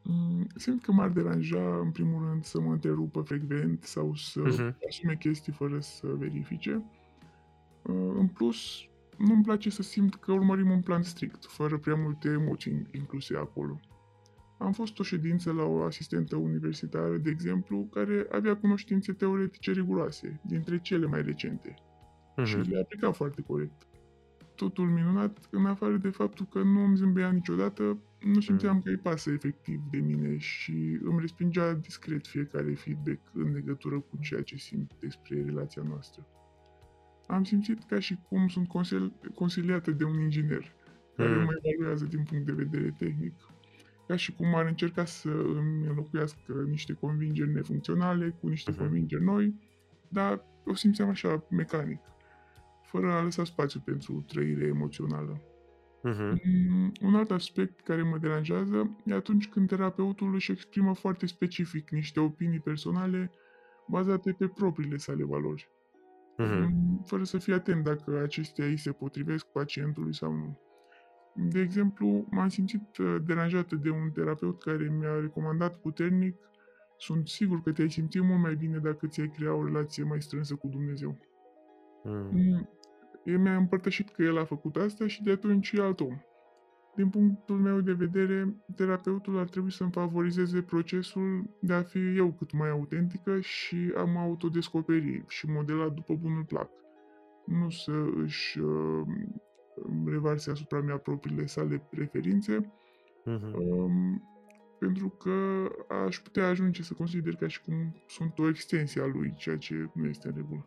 Mm, 0.02 0.46
simt 0.56 0.82
că 0.82 0.92
m-ar 0.92 1.08
deranja, 1.08 1.78
în 1.78 1.90
primul 1.90 2.28
rând, 2.28 2.44
să 2.44 2.60
mă 2.60 2.72
întrerupă 2.72 3.20
frecvent 3.20 3.82
sau 3.82 4.14
să 4.14 4.42
uh-huh. 4.42 4.86
asume 4.88 5.16
chestii 5.18 5.52
fără 5.52 5.80
să 5.80 6.06
verifice. 6.06 6.82
Uh, 7.82 8.12
în 8.14 8.26
plus, 8.28 8.88
nu-mi 9.18 9.42
place 9.42 9.70
să 9.70 9.82
simt 9.82 10.14
că 10.14 10.32
urmărim 10.32 10.70
un 10.70 10.80
plan 10.80 11.02
strict, 11.02 11.44
fără 11.44 11.78
prea 11.78 11.94
multe 11.94 12.28
emoții 12.28 12.86
incluse 12.92 13.36
acolo. 13.36 13.80
Am 14.58 14.72
fost 14.72 14.98
o 14.98 15.02
ședință 15.02 15.52
la 15.52 15.62
o 15.62 15.82
asistentă 15.82 16.36
universitară, 16.36 17.16
de 17.16 17.30
exemplu, 17.30 17.88
care 17.90 18.26
avea 18.30 18.56
cunoștințe 18.56 19.12
teoretice 19.12 19.72
riguroase, 19.72 20.40
dintre 20.44 20.80
cele 20.80 21.06
mai 21.06 21.22
recente, 21.22 21.74
uh-huh. 21.74 22.44
și 22.44 22.56
le 22.56 22.80
aplica 22.80 23.12
foarte 23.12 23.42
corect 23.42 23.87
totul 24.58 24.88
minunat, 24.88 25.48
în 25.50 25.66
afară 25.66 25.96
de 25.96 26.08
faptul 26.08 26.46
că 26.46 26.62
nu 26.62 26.84
îmi 26.84 26.96
zâmbea 26.96 27.30
niciodată, 27.30 27.98
nu 28.20 28.40
simțeam 28.40 28.74
mm. 28.74 28.80
că 28.82 28.88
îi 28.88 28.96
pasă 28.96 29.30
efectiv 29.30 29.80
de 29.90 29.98
mine 29.98 30.36
și 30.36 30.98
îmi 31.02 31.20
respingea 31.20 31.72
discret 31.72 32.26
fiecare 32.26 32.74
feedback 32.74 33.20
în 33.32 33.52
legătură 33.52 34.00
cu 34.00 34.18
ceea 34.20 34.42
ce 34.42 34.56
simt 34.56 34.90
despre 35.00 35.42
relația 35.44 35.82
noastră. 35.88 36.26
Am 37.26 37.44
simțit 37.44 37.84
ca 37.84 37.98
și 37.98 38.18
cum 38.28 38.48
sunt 38.48 38.68
consili- 38.68 39.34
consiliată 39.34 39.90
de 39.90 40.04
un 40.04 40.20
inginer 40.20 40.74
care 41.16 41.36
mm. 41.36 41.44
mă 41.44 41.52
evaluează 41.62 42.04
din 42.04 42.22
punct 42.22 42.46
de 42.46 42.52
vedere 42.52 42.94
tehnic, 42.98 43.34
ca 44.06 44.16
și 44.16 44.32
cum 44.32 44.54
ar 44.54 44.66
încerca 44.66 45.04
să 45.04 45.30
îmi 45.30 45.86
înlocuiască 45.86 46.52
niște 46.68 46.92
convingeri 46.92 47.52
nefuncționale 47.52 48.36
cu 48.40 48.48
niște 48.48 48.72
mm-hmm. 48.72 48.78
convingeri 48.78 49.24
noi, 49.24 49.54
dar 50.08 50.44
o 50.64 50.74
simțeam 50.74 51.08
așa 51.08 51.46
mecanic 51.50 52.00
fără 52.90 53.12
a 53.12 53.22
lăsa 53.22 53.44
spațiu 53.44 53.80
pentru 53.84 54.24
trăire 54.26 54.66
emoțională. 54.66 55.42
Uh-huh. 56.08 56.32
Un 57.02 57.14
alt 57.14 57.30
aspect 57.30 57.80
care 57.80 58.02
mă 58.02 58.18
deranjează 58.18 58.96
e 59.04 59.14
atunci 59.14 59.48
când 59.48 59.68
terapeutul 59.68 60.34
își 60.34 60.50
exprimă 60.50 60.94
foarte 60.94 61.26
specific 61.26 61.90
niște 61.90 62.20
opinii 62.20 62.60
personale 62.60 63.30
bazate 63.88 64.32
pe 64.32 64.46
propriile 64.46 64.96
sale 64.96 65.24
valori, 65.24 65.70
uh-huh. 66.38 66.68
fără 67.04 67.24
să 67.24 67.38
fie 67.38 67.54
atent 67.54 67.84
dacă 67.84 68.20
acestea 68.22 68.64
îi 68.64 68.76
se 68.76 68.92
potrivesc 68.92 69.46
pacientului 69.46 70.14
sau 70.14 70.32
nu. 70.32 70.58
De 71.34 71.60
exemplu, 71.60 72.26
m-am 72.30 72.48
simțit 72.48 72.96
uh, 72.96 73.16
deranjată 73.26 73.76
de 73.76 73.90
un 73.90 74.10
terapeut 74.10 74.62
care 74.62 74.94
mi-a 74.98 75.20
recomandat 75.20 75.76
puternic 75.76 76.36
sunt 76.98 77.28
sigur 77.28 77.62
că 77.62 77.72
te-ai 77.72 77.90
simțit 77.90 78.22
mult 78.22 78.40
mai 78.40 78.54
bine 78.54 78.78
dacă 78.78 79.06
ți-ai 79.06 79.28
crea 79.28 79.54
o 79.54 79.64
relație 79.64 80.04
mai 80.04 80.22
strânsă 80.22 80.54
cu 80.54 80.68
Dumnezeu. 80.68 81.18
Mm. 82.04 82.68
El 83.28 83.38
mi-a 83.38 83.56
împărtășit 83.56 84.08
că 84.08 84.22
el 84.22 84.38
a 84.38 84.44
făcut 84.44 84.76
asta 84.76 85.06
și 85.06 85.22
de 85.22 85.30
atunci 85.30 85.72
e 85.72 85.82
alt 85.82 86.00
om. 86.00 86.18
Din 86.96 87.08
punctul 87.08 87.56
meu 87.56 87.80
de 87.80 87.92
vedere, 87.92 88.56
terapeutul 88.76 89.38
ar 89.38 89.48
trebui 89.48 89.72
să-mi 89.72 89.90
favorizeze 89.90 90.62
procesul 90.62 91.50
de 91.60 91.72
a 91.72 91.82
fi 91.82 92.16
eu 92.16 92.32
cât 92.32 92.52
mai 92.52 92.70
autentică 92.70 93.40
și 93.40 93.92
a 93.96 94.04
mă 94.04 94.18
autodescoperi 94.18 95.24
și 95.28 95.50
modela 95.50 95.88
după 95.88 96.14
bunul 96.14 96.44
plac. 96.44 96.70
Nu 97.44 97.70
să 97.70 98.06
își 98.16 98.58
uh, 98.58 99.06
revarse 100.06 100.50
asupra 100.50 100.80
mea 100.80 100.96
propriile 100.96 101.46
sale 101.46 101.86
preferințe, 101.90 102.72
uh-huh. 103.26 103.52
um, 103.54 104.22
pentru 104.78 105.08
că 105.08 105.68
aș 106.06 106.18
putea 106.18 106.48
ajunge 106.48 106.82
să 106.82 106.94
consider 106.94 107.34
ca 107.34 107.46
și 107.46 107.62
cum 107.62 108.02
sunt 108.06 108.38
o 108.38 108.48
extensie 108.48 109.02
a 109.02 109.06
lui, 109.06 109.34
ceea 109.36 109.56
ce 109.56 109.90
nu 109.94 110.06
este 110.06 110.28
în 110.28 110.34
regulă. 110.36 110.66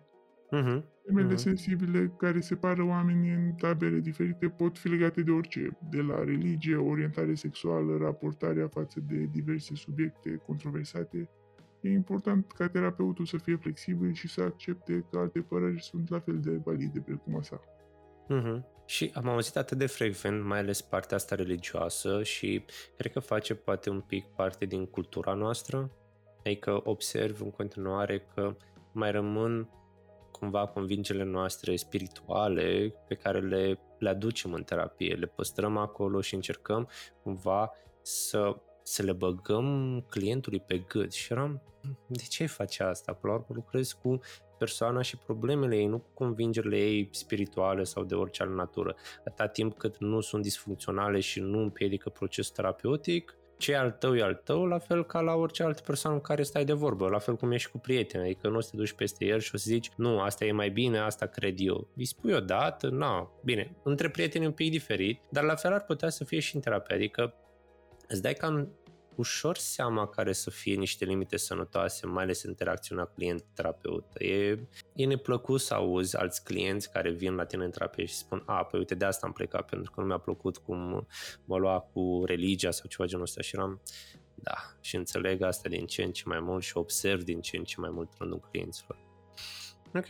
Uh-huh. 0.51 0.83
Temele 1.05 1.33
uh-huh. 1.33 1.37
sensibile 1.37 2.13
care 2.17 2.39
separă 2.39 2.83
oamenii 2.83 3.31
în 3.31 3.51
tabere 3.51 3.99
diferite 3.99 4.47
pot 4.49 4.77
fi 4.77 4.87
legate 4.87 5.21
de 5.21 5.31
orice, 5.31 5.77
de 5.89 6.01
la 6.01 6.23
religie, 6.23 6.75
orientare 6.75 7.33
sexuală, 7.33 7.97
raportarea 7.97 8.67
față 8.67 8.99
de 8.99 9.29
diverse 9.31 9.75
subiecte 9.75 10.41
controversate. 10.45 11.29
E 11.81 11.89
important 11.89 12.51
ca 12.51 12.67
terapeutul 12.67 13.25
să 13.25 13.37
fie 13.37 13.55
flexibil 13.55 14.13
și 14.13 14.27
să 14.27 14.41
accepte 14.41 15.05
că 15.09 15.17
alte 15.17 15.39
păreri 15.39 15.83
sunt 15.83 16.09
la 16.09 16.19
fel 16.19 16.39
de 16.39 16.61
valide 16.63 16.99
precum 16.99 17.37
a 17.37 17.41
sa. 17.41 17.61
Uh-huh. 18.29 18.63
Și 18.85 19.11
am 19.13 19.27
auzit 19.27 19.55
atât 19.55 19.77
de 19.77 19.85
frecvent, 19.85 20.45
mai 20.45 20.59
ales 20.59 20.81
partea 20.81 21.17
asta 21.17 21.35
religioasă 21.35 22.23
și 22.23 22.65
cred 22.97 23.11
că 23.11 23.19
face 23.19 23.55
poate 23.55 23.89
un 23.89 24.01
pic 24.01 24.25
parte 24.25 24.65
din 24.65 24.85
cultura 24.85 25.33
noastră. 25.33 25.91
Adică 26.45 26.81
observ 26.83 27.41
în 27.41 27.51
continuare 27.51 28.25
că 28.33 28.55
mai 28.91 29.11
rămân 29.11 29.69
cumva 30.41 30.67
convingerile 30.67 31.23
noastre 31.23 31.75
spirituale 31.75 32.93
pe 33.07 33.15
care 33.15 33.39
le, 33.39 33.79
le 33.99 34.09
aducem 34.09 34.53
în 34.53 34.63
terapie, 34.63 35.13
le 35.13 35.25
păstrăm 35.25 35.77
acolo 35.77 36.21
și 36.21 36.35
încercăm 36.35 36.89
cumva 37.23 37.71
să 38.01 38.55
să 38.83 39.03
le 39.03 39.11
băgăm 39.11 39.99
clientului 40.09 40.59
pe 40.59 40.77
gât 40.77 41.11
și 41.11 41.31
eram, 41.31 41.61
de 42.07 42.23
ce 42.29 42.41
ai 42.41 42.47
face 42.47 42.83
asta? 42.83 43.13
Până 43.13 43.33
la 43.33 43.39
urmă 43.39 43.55
lucrezi 43.55 43.97
cu 43.97 44.19
persoana 44.57 45.01
și 45.01 45.17
problemele 45.17 45.75
ei, 45.75 45.85
nu 45.85 45.97
cu 45.97 46.09
convingerile 46.13 46.77
ei 46.77 47.09
spirituale 47.11 47.83
sau 47.83 48.03
de 48.03 48.15
orice 48.15 48.41
altă 48.41 48.55
natură. 48.55 48.95
Atâta 49.19 49.47
timp 49.47 49.77
cât 49.77 49.97
nu 49.97 50.19
sunt 50.19 50.41
disfuncționale 50.41 51.19
și 51.19 51.39
nu 51.39 51.59
împiedică 51.59 52.09
procesul 52.09 52.55
terapeutic, 52.55 53.35
ce 53.61 53.71
e 53.71 53.77
al 53.77 53.91
tău 53.91 54.15
e 54.15 54.21
al 54.21 54.41
tău, 54.43 54.65
la 54.65 54.79
fel 54.79 55.05
ca 55.05 55.19
la 55.19 55.33
orice 55.33 55.63
altă 55.63 55.81
persoană 55.85 56.15
cu 56.17 56.21
care 56.21 56.43
stai 56.43 56.65
de 56.65 56.73
vorbă, 56.73 57.07
la 57.07 57.19
fel 57.19 57.35
cum 57.35 57.51
ești 57.51 57.71
cu 57.71 57.77
prieteni, 57.77 58.23
adică 58.23 58.47
nu 58.47 58.57
o 58.57 58.59
să 58.59 58.69
te 58.69 58.77
duci 58.77 58.93
peste 58.93 59.25
el 59.25 59.39
și 59.39 59.51
o 59.53 59.57
să 59.57 59.63
zici, 59.67 59.91
nu, 59.95 60.19
asta 60.19 60.45
e 60.45 60.51
mai 60.51 60.69
bine, 60.69 60.99
asta 60.99 61.25
cred 61.25 61.55
eu. 61.57 61.87
Îi 61.95 62.05
spui 62.05 62.33
odată, 62.33 62.89
nu, 62.89 63.29
bine, 63.43 63.75
între 63.83 64.09
prieteni 64.09 64.45
un 64.45 64.51
pic 64.51 64.71
diferit, 64.71 65.21
dar 65.29 65.43
la 65.43 65.55
fel 65.55 65.73
ar 65.73 65.83
putea 65.83 66.09
să 66.09 66.23
fie 66.23 66.39
și 66.39 66.55
în 66.55 66.61
terapie, 66.61 66.95
adică 66.95 67.33
îți 68.07 68.21
dai 68.21 68.33
cam 68.33 68.69
ușor 69.15 69.57
seama 69.57 70.07
care 70.07 70.33
să 70.33 70.49
fie 70.49 70.75
niște 70.75 71.05
limite 71.05 71.37
sănătoase, 71.37 72.05
mai 72.05 72.23
ales 72.23 72.43
interacțiunea 72.43 73.05
client-terapeut. 73.05 74.05
E, 74.13 74.49
e 74.93 75.05
neplăcut 75.05 75.61
să 75.61 75.73
auzi 75.73 76.17
alți 76.17 76.43
clienți 76.43 76.91
care 76.91 77.11
vin 77.11 77.35
la 77.35 77.45
tine 77.45 77.63
în 77.63 77.71
terapie 77.71 78.05
și 78.05 78.13
spun, 78.13 78.43
a, 78.45 78.63
păi 78.63 78.79
uite, 78.79 78.95
de 78.95 79.05
asta 79.05 79.25
am 79.25 79.33
plecat, 79.33 79.69
pentru 79.69 79.91
că 79.91 80.01
nu 80.01 80.07
mi-a 80.07 80.17
plăcut 80.17 80.57
cum 80.57 81.07
mă 81.45 81.57
lua 81.57 81.79
cu 81.79 82.23
religia 82.25 82.71
sau 82.71 82.89
ceva 82.89 83.05
genul 83.05 83.23
ăsta 83.23 83.41
și 83.41 83.55
eram, 83.55 83.81
da, 84.35 84.55
și 84.81 84.95
înțeleg 84.95 85.41
asta 85.41 85.69
din 85.69 85.85
ce 85.85 86.03
în 86.03 86.11
ce 86.11 86.23
mai 86.25 86.39
mult 86.39 86.63
și 86.63 86.77
observ 86.77 87.23
din 87.23 87.41
ce 87.41 87.57
în 87.57 87.63
ce 87.63 87.79
mai 87.79 87.89
mult 87.89 88.09
rândul 88.17 88.39
clienților. 88.49 88.97
Ok, 89.93 90.07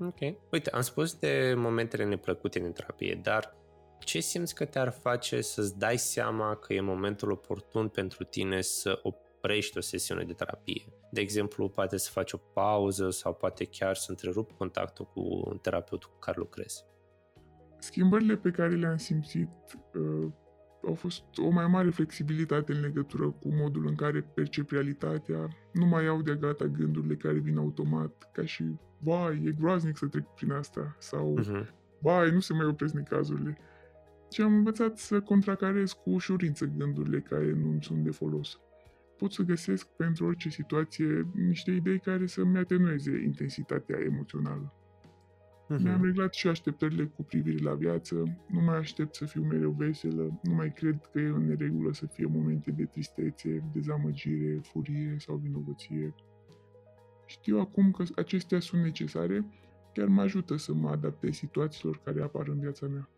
ok. 0.00 0.36
Uite, 0.50 0.70
am 0.70 0.80
spus 0.80 1.14
de 1.14 1.54
momentele 1.56 2.04
neplăcute 2.04 2.58
din 2.58 2.72
terapie, 2.72 3.20
dar 3.22 3.54
ce 4.06 4.20
simți 4.20 4.54
că 4.54 4.64
te-ar 4.64 4.90
face 4.90 5.40
să-ți 5.40 5.78
dai 5.78 5.98
seama 5.98 6.54
că 6.54 6.72
e 6.72 6.80
momentul 6.80 7.30
oportun 7.30 7.88
pentru 7.88 8.24
tine 8.24 8.60
să 8.60 9.00
oprești 9.02 9.78
o 9.78 9.80
sesiune 9.80 10.24
de 10.24 10.32
terapie? 10.32 10.92
De 11.10 11.20
exemplu, 11.20 11.68
poate 11.68 11.96
să 11.96 12.10
faci 12.10 12.32
o 12.32 12.36
pauză 12.36 13.10
sau 13.10 13.34
poate 13.34 13.64
chiar 13.64 13.94
să 13.94 14.06
întrerupi 14.10 14.54
contactul 14.54 15.04
cu 15.14 15.20
un 15.50 15.58
terapeut 15.58 16.04
cu 16.04 16.18
care 16.18 16.36
lucrezi. 16.38 16.84
Schimbările 17.78 18.36
pe 18.36 18.50
care 18.50 18.74
le-am 18.74 18.96
simțit 18.96 19.50
uh, 19.94 20.32
au 20.86 20.94
fost 20.94 21.22
o 21.36 21.48
mai 21.48 21.66
mare 21.66 21.90
flexibilitate 21.90 22.72
în 22.72 22.80
legătură 22.80 23.30
cu 23.30 23.48
modul 23.52 23.86
în 23.86 23.94
care 23.94 24.20
percep 24.20 24.70
realitatea, 24.70 25.48
nu 25.72 25.86
mai 25.86 26.06
au 26.06 26.22
de 26.22 26.34
gata 26.34 26.64
gândurile 26.64 27.14
care 27.14 27.38
vin 27.38 27.56
automat, 27.58 28.30
ca 28.32 28.44
și, 28.44 28.64
vai, 28.98 29.42
e 29.44 29.50
groaznic 29.60 29.96
să 29.96 30.06
trec 30.06 30.24
prin 30.24 30.52
asta, 30.52 30.96
sau, 30.98 31.38
uh-huh. 31.40 31.66
vai, 31.98 32.30
nu 32.30 32.40
se 32.40 32.52
mai 32.52 32.66
opresc 32.66 32.94
necazurile 32.94 33.58
și 34.36 34.42
am 34.42 34.54
învățat 34.54 34.98
să 34.98 35.20
contracarez 35.20 35.92
cu 35.92 36.10
ușurință 36.10 36.64
gândurile 36.64 37.20
care 37.20 37.52
nu 37.52 37.78
sunt 37.80 38.04
de 38.04 38.10
folos. 38.10 38.60
Pot 39.16 39.32
să 39.32 39.42
găsesc 39.42 39.86
pentru 39.86 40.26
orice 40.26 40.48
situație 40.48 41.26
niște 41.34 41.70
idei 41.70 41.98
care 41.98 42.26
să-mi 42.26 42.58
atenueze 42.58 43.22
intensitatea 43.24 43.98
emoțională. 43.98 44.74
Uh-huh. 45.64 45.82
Mi-am 45.82 46.04
reglat 46.04 46.34
și 46.34 46.48
așteptările 46.48 47.04
cu 47.04 47.22
privire 47.22 47.62
la 47.62 47.74
viață, 47.74 48.14
nu 48.48 48.60
mai 48.60 48.76
aștept 48.76 49.14
să 49.14 49.24
fiu 49.24 49.42
mereu 49.42 49.70
veselă, 49.70 50.40
nu 50.42 50.54
mai 50.54 50.72
cred 50.72 51.08
că 51.12 51.18
e 51.18 51.26
în 51.26 51.46
neregulă 51.46 51.92
să 51.92 52.06
fie 52.06 52.26
momente 52.26 52.70
de 52.70 52.84
tristețe, 52.84 53.70
dezamăgire, 53.72 54.60
furie 54.62 55.16
sau 55.18 55.36
vinovăție. 55.36 56.14
Știu 57.26 57.58
acum 57.58 57.90
că 57.90 58.04
acestea 58.16 58.60
sunt 58.60 58.82
necesare, 58.82 59.46
chiar 59.92 60.06
mă 60.06 60.20
ajută 60.20 60.56
să 60.56 60.74
mă 60.74 60.88
adaptez 60.88 61.34
situațiilor 61.34 62.00
care 62.04 62.22
apar 62.22 62.48
în 62.48 62.60
viața 62.60 62.86
mea. 62.86 63.10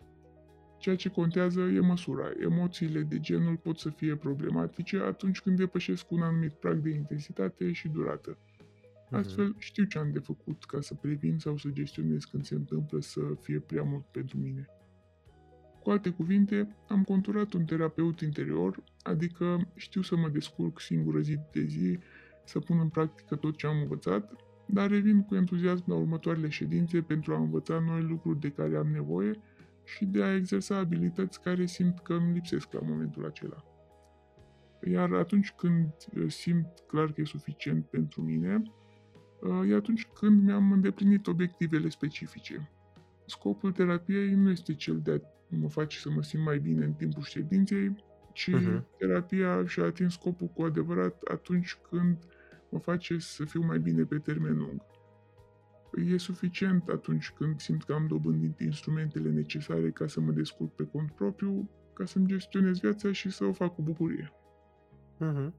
Ceea 0.78 0.96
ce 0.96 1.08
contează 1.08 1.60
e 1.60 1.80
măsura. 1.80 2.30
Emoțiile 2.40 3.02
de 3.02 3.20
genul 3.20 3.56
pot 3.56 3.78
să 3.78 3.90
fie 3.90 4.16
problematice 4.16 4.98
atunci 4.98 5.40
când 5.40 5.56
depășesc 5.56 6.10
un 6.10 6.22
anumit 6.22 6.52
prag 6.52 6.78
de 6.78 6.90
intensitate 6.90 7.72
și 7.72 7.88
durată. 7.88 8.38
Mhm. 9.10 9.14
Astfel, 9.14 9.54
știu 9.58 9.84
ce 9.84 9.98
am 9.98 10.10
de 10.12 10.18
făcut 10.18 10.64
ca 10.64 10.80
să 10.80 10.94
previn 10.94 11.38
sau 11.38 11.56
să 11.56 11.68
gestionez 11.68 12.24
când 12.24 12.44
se 12.44 12.54
întâmplă 12.54 13.00
să 13.00 13.20
fie 13.40 13.58
prea 13.58 13.82
mult 13.82 14.04
pentru 14.04 14.38
mine. 14.38 14.66
Cu 15.82 15.90
alte 15.90 16.10
cuvinte, 16.10 16.76
am 16.88 17.04
conturat 17.04 17.52
un 17.52 17.64
terapeut 17.64 18.20
interior, 18.20 18.84
adică 19.02 19.72
știu 19.74 20.02
să 20.02 20.16
mă 20.16 20.28
descurc 20.28 20.80
singură 20.80 21.20
zi 21.20 21.38
de 21.52 21.64
zi, 21.64 21.98
să 22.44 22.58
pun 22.58 22.78
în 22.78 22.88
practică 22.88 23.36
tot 23.36 23.56
ce 23.56 23.66
am 23.66 23.80
învățat, 23.80 24.32
dar 24.66 24.90
revin 24.90 25.22
cu 25.22 25.34
entuziasm 25.34 25.84
la 25.86 25.94
următoarele 25.94 26.48
ședințe 26.48 27.00
pentru 27.00 27.34
a 27.34 27.38
învăța 27.38 27.78
noi 27.78 28.02
lucruri 28.02 28.40
de 28.40 28.50
care 28.50 28.76
am 28.76 28.86
nevoie 28.86 29.40
și 29.88 30.04
de 30.04 30.22
a 30.22 30.34
exersa 30.34 30.76
abilități 30.76 31.40
care 31.40 31.66
simt 31.66 31.98
că 31.98 32.12
îmi 32.12 32.32
lipsesc 32.32 32.72
la 32.72 32.80
momentul 32.82 33.26
acela. 33.26 33.64
Iar 34.90 35.12
atunci 35.12 35.52
când 35.52 35.92
uh, 36.14 36.30
simt 36.30 36.66
clar 36.86 37.12
că 37.12 37.20
e 37.20 37.24
suficient 37.24 37.86
pentru 37.86 38.22
mine, 38.22 38.62
uh, 39.40 39.70
e 39.70 39.74
atunci 39.74 40.06
când 40.06 40.42
mi-am 40.42 40.72
îndeplinit 40.72 41.26
obiectivele 41.26 41.88
specifice. 41.88 42.70
Scopul 43.26 43.72
terapiei 43.72 44.34
nu 44.34 44.50
este 44.50 44.74
cel 44.74 45.00
de 45.00 45.10
a 45.10 45.18
mă 45.48 45.68
face 45.68 45.98
să 45.98 46.10
mă 46.10 46.22
simt 46.22 46.44
mai 46.44 46.58
bine 46.58 46.84
în 46.84 46.92
timpul 46.92 47.22
ședinței, 47.22 48.04
ci 48.32 48.50
uh-huh. 48.50 48.82
terapia 48.98 49.66
și-a 49.66 49.84
atins 49.84 50.12
scopul 50.12 50.46
cu 50.46 50.62
adevărat 50.62 51.22
atunci 51.22 51.78
când 51.90 52.18
mă 52.70 52.78
face 52.78 53.18
să 53.18 53.44
fiu 53.44 53.62
mai 53.64 53.78
bine 53.78 54.04
pe 54.04 54.18
termen 54.18 54.56
lung 54.56 54.80
e 55.96 56.16
suficient 56.18 56.88
atunci 56.88 57.30
când 57.30 57.60
simt 57.60 57.84
că 57.84 57.92
am 57.92 58.06
dobândit 58.06 58.60
instrumentele 58.60 59.30
necesare 59.30 59.90
ca 59.90 60.06
să 60.06 60.20
mă 60.20 60.30
descurc 60.30 60.74
pe 60.74 60.84
cont 60.84 61.10
propriu, 61.10 61.70
ca 61.92 62.04
să-mi 62.04 62.26
gestionez 62.26 62.78
viața 62.78 63.12
și 63.12 63.30
să 63.30 63.44
o 63.44 63.52
fac 63.52 63.74
cu 63.74 63.82
bucurie. 63.82 64.32
Mm-hmm. 65.20 65.52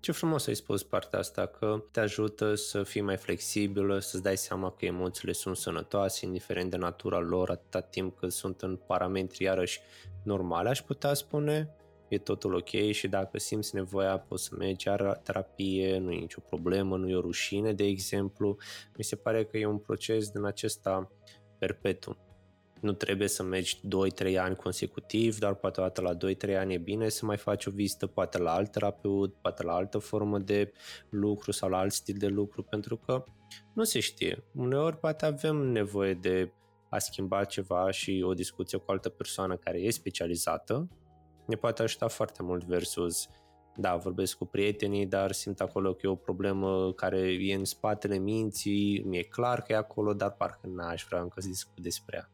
Ce 0.00 0.12
frumos 0.12 0.46
ai 0.46 0.54
spus 0.54 0.82
partea 0.82 1.18
asta, 1.18 1.46
că 1.46 1.84
te 1.90 2.00
ajută 2.00 2.54
să 2.54 2.82
fii 2.82 3.00
mai 3.00 3.16
flexibilă, 3.16 3.98
să-ți 3.98 4.22
dai 4.22 4.36
seama 4.36 4.70
că 4.70 4.84
emoțiile 4.84 5.32
sunt 5.32 5.56
sănătoase, 5.56 6.26
indiferent 6.26 6.70
de 6.70 6.76
natura 6.76 7.18
lor, 7.18 7.50
atâta 7.50 7.80
timp 7.80 8.18
cât 8.18 8.32
sunt 8.32 8.60
în 8.60 8.76
parametri 8.86 9.44
iarăși 9.44 9.80
normale, 10.22 10.68
aș 10.68 10.82
putea 10.82 11.14
spune, 11.14 11.76
e 12.08 12.18
totul 12.18 12.54
ok 12.54 12.90
și 12.90 13.08
dacă 13.08 13.38
simți 13.38 13.74
nevoia 13.74 14.18
poți 14.18 14.44
să 14.44 14.54
mergi 14.58 14.86
iar 14.86 15.20
terapie, 15.22 15.98
nu 15.98 16.12
e 16.12 16.18
nicio 16.18 16.40
problemă, 16.40 16.96
nu 16.96 17.08
e 17.08 17.16
o 17.16 17.20
rușine, 17.20 17.72
de 17.72 17.84
exemplu. 17.84 18.56
Mi 18.96 19.04
se 19.04 19.16
pare 19.16 19.44
că 19.44 19.56
e 19.56 19.66
un 19.66 19.78
proces 19.78 20.28
din 20.28 20.44
acesta 20.44 21.10
perpetu. 21.58 22.16
Nu 22.80 22.92
trebuie 22.92 23.28
să 23.28 23.42
mergi 23.42 23.80
2-3 24.32 24.36
ani 24.38 24.56
consecutiv, 24.56 25.38
dar 25.38 25.54
poate 25.54 25.80
o 25.80 25.82
dată 25.82 26.00
la 26.00 26.16
2-3 26.16 26.56
ani 26.56 26.74
e 26.74 26.78
bine 26.78 27.08
să 27.08 27.26
mai 27.26 27.36
faci 27.36 27.66
o 27.66 27.70
vizită, 27.70 28.06
poate 28.06 28.38
la 28.38 28.52
alt 28.52 28.70
terapeut, 28.70 29.34
poate 29.34 29.62
la 29.62 29.74
altă 29.74 29.98
formă 29.98 30.38
de 30.38 30.72
lucru 31.10 31.52
sau 31.52 31.68
la 31.68 31.78
alt 31.78 31.92
stil 31.92 32.16
de 32.18 32.26
lucru, 32.26 32.62
pentru 32.62 32.96
că 32.96 33.24
nu 33.74 33.84
se 33.84 34.00
știe. 34.00 34.44
Uneori 34.54 34.98
poate 34.98 35.26
avem 35.26 35.56
nevoie 35.56 36.14
de 36.14 36.52
a 36.88 36.98
schimba 36.98 37.44
ceva 37.44 37.90
și 37.90 38.22
o 38.26 38.34
discuție 38.34 38.78
cu 38.78 38.84
o 38.86 38.92
altă 38.92 39.08
persoană 39.08 39.56
care 39.56 39.80
e 39.80 39.90
specializată 39.90 40.88
ne 41.46 41.56
poate 41.56 41.82
ajuta 41.82 42.08
foarte 42.08 42.42
mult 42.42 42.64
versus 42.64 43.28
da, 43.76 43.96
vorbesc 43.96 44.36
cu 44.36 44.44
prietenii, 44.44 45.06
dar 45.06 45.32
simt 45.32 45.60
acolo 45.60 45.94
că 45.94 46.06
e 46.06 46.08
o 46.08 46.14
problemă 46.14 46.92
care 46.92 47.18
e 47.18 47.54
în 47.54 47.64
spatele 47.64 48.18
minții, 48.18 49.02
mi-e 49.02 49.22
clar 49.22 49.62
că 49.62 49.72
e 49.72 49.76
acolo, 49.76 50.14
dar 50.14 50.30
parcă 50.32 50.66
n-aș 50.66 51.04
vrea 51.08 51.20
încă 51.20 51.40
să 51.40 51.48
discut 51.48 51.80
despre 51.80 52.16
ea. 52.16 52.30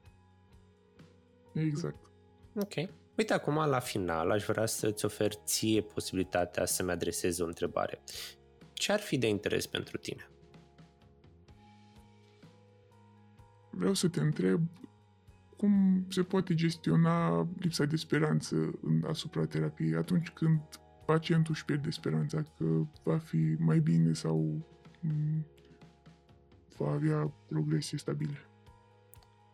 Exact. 1.63 2.11
Ok. 2.55 2.75
Uite, 3.17 3.33
acum 3.33 3.55
la 3.55 3.79
final 3.79 4.31
aș 4.31 4.45
vrea 4.45 4.67
să-ți 4.67 5.05
ofer 5.05 5.33
ție 5.35 5.81
posibilitatea 5.81 6.65
să-mi 6.65 6.91
adresezi 6.91 7.43
o 7.43 7.47
întrebare. 7.47 8.03
Ce 8.73 8.93
ar 8.93 9.01
fi 9.01 9.19
de 9.19 9.29
interes 9.29 9.67
pentru 9.67 9.97
tine? 9.97 10.31
Vreau 13.71 13.95
să 13.95 14.09
te 14.09 14.21
întreb 14.21 14.61
cum 15.63 16.07
se 16.09 16.23
poate 16.23 16.55
gestiona 16.55 17.49
lipsa 17.59 17.85
de 17.85 17.97
speranță 17.97 18.57
în, 18.83 19.05
asupra 19.09 19.47
terapiei 19.47 19.95
atunci 19.95 20.31
când 20.31 20.61
pacientul 21.07 21.53
își 21.55 21.65
pierde 21.65 21.91
speranța 21.91 22.43
că 22.59 22.65
va 23.03 23.19
fi 23.19 23.57
mai 23.59 23.79
bine 23.79 24.13
sau 24.13 24.55
m- 24.59 25.01
mm, 25.01 25.47
va 26.77 26.91
avea 26.91 27.33
progrese 27.49 27.97
stabile? 27.97 28.47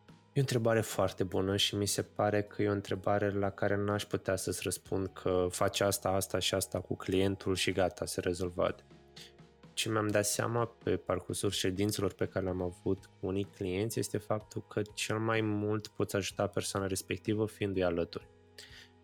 E 0.08 0.40
o 0.40 0.40
întrebare 0.40 0.80
foarte 0.80 1.24
bună 1.24 1.56
și 1.56 1.76
mi 1.76 1.86
se 1.86 2.02
pare 2.02 2.42
că 2.42 2.62
e 2.62 2.68
o 2.68 2.72
întrebare 2.72 3.30
la 3.30 3.50
care 3.50 3.76
n-aș 3.76 4.04
putea 4.04 4.36
să-ți 4.36 4.60
răspund 4.62 5.06
că 5.06 5.46
faci 5.50 5.80
asta, 5.80 6.08
asta 6.08 6.38
și 6.38 6.54
asta 6.54 6.80
cu 6.80 6.96
clientul 6.96 7.54
și 7.54 7.72
gata, 7.72 8.04
se 8.04 8.20
rezolvat 8.20 8.84
ce 9.78 9.90
mi-am 9.90 10.08
dat 10.08 10.26
seama 10.26 10.66
pe 10.66 10.96
parcursul 10.96 11.50
ședințelor 11.50 12.12
pe 12.12 12.26
care 12.26 12.44
le-am 12.44 12.62
avut 12.62 13.06
cu 13.06 13.26
unii 13.26 13.48
clienți 13.56 13.98
este 13.98 14.18
faptul 14.18 14.64
că 14.68 14.82
cel 14.94 15.18
mai 15.18 15.40
mult 15.40 15.88
poți 15.88 16.16
ajuta 16.16 16.46
persoana 16.46 16.86
respectivă 16.86 17.46
fiindu-i 17.46 17.82
alături. 17.82 18.28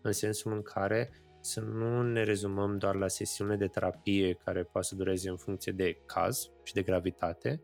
În 0.01 0.11
sensul 0.11 0.51
în 0.51 0.61
care 0.61 1.11
să 1.41 1.61
nu 1.61 2.03
ne 2.03 2.23
rezumăm 2.23 2.77
doar 2.77 2.95
la 2.95 3.07
sesiune 3.07 3.55
de 3.55 3.67
terapie 3.67 4.33
care 4.33 4.63
poate 4.63 4.87
să 4.87 4.95
dureze 4.95 5.29
în 5.29 5.37
funcție 5.37 5.71
de 5.71 6.01
caz 6.05 6.49
și 6.63 6.73
de 6.73 6.81
gravitate, 6.81 7.63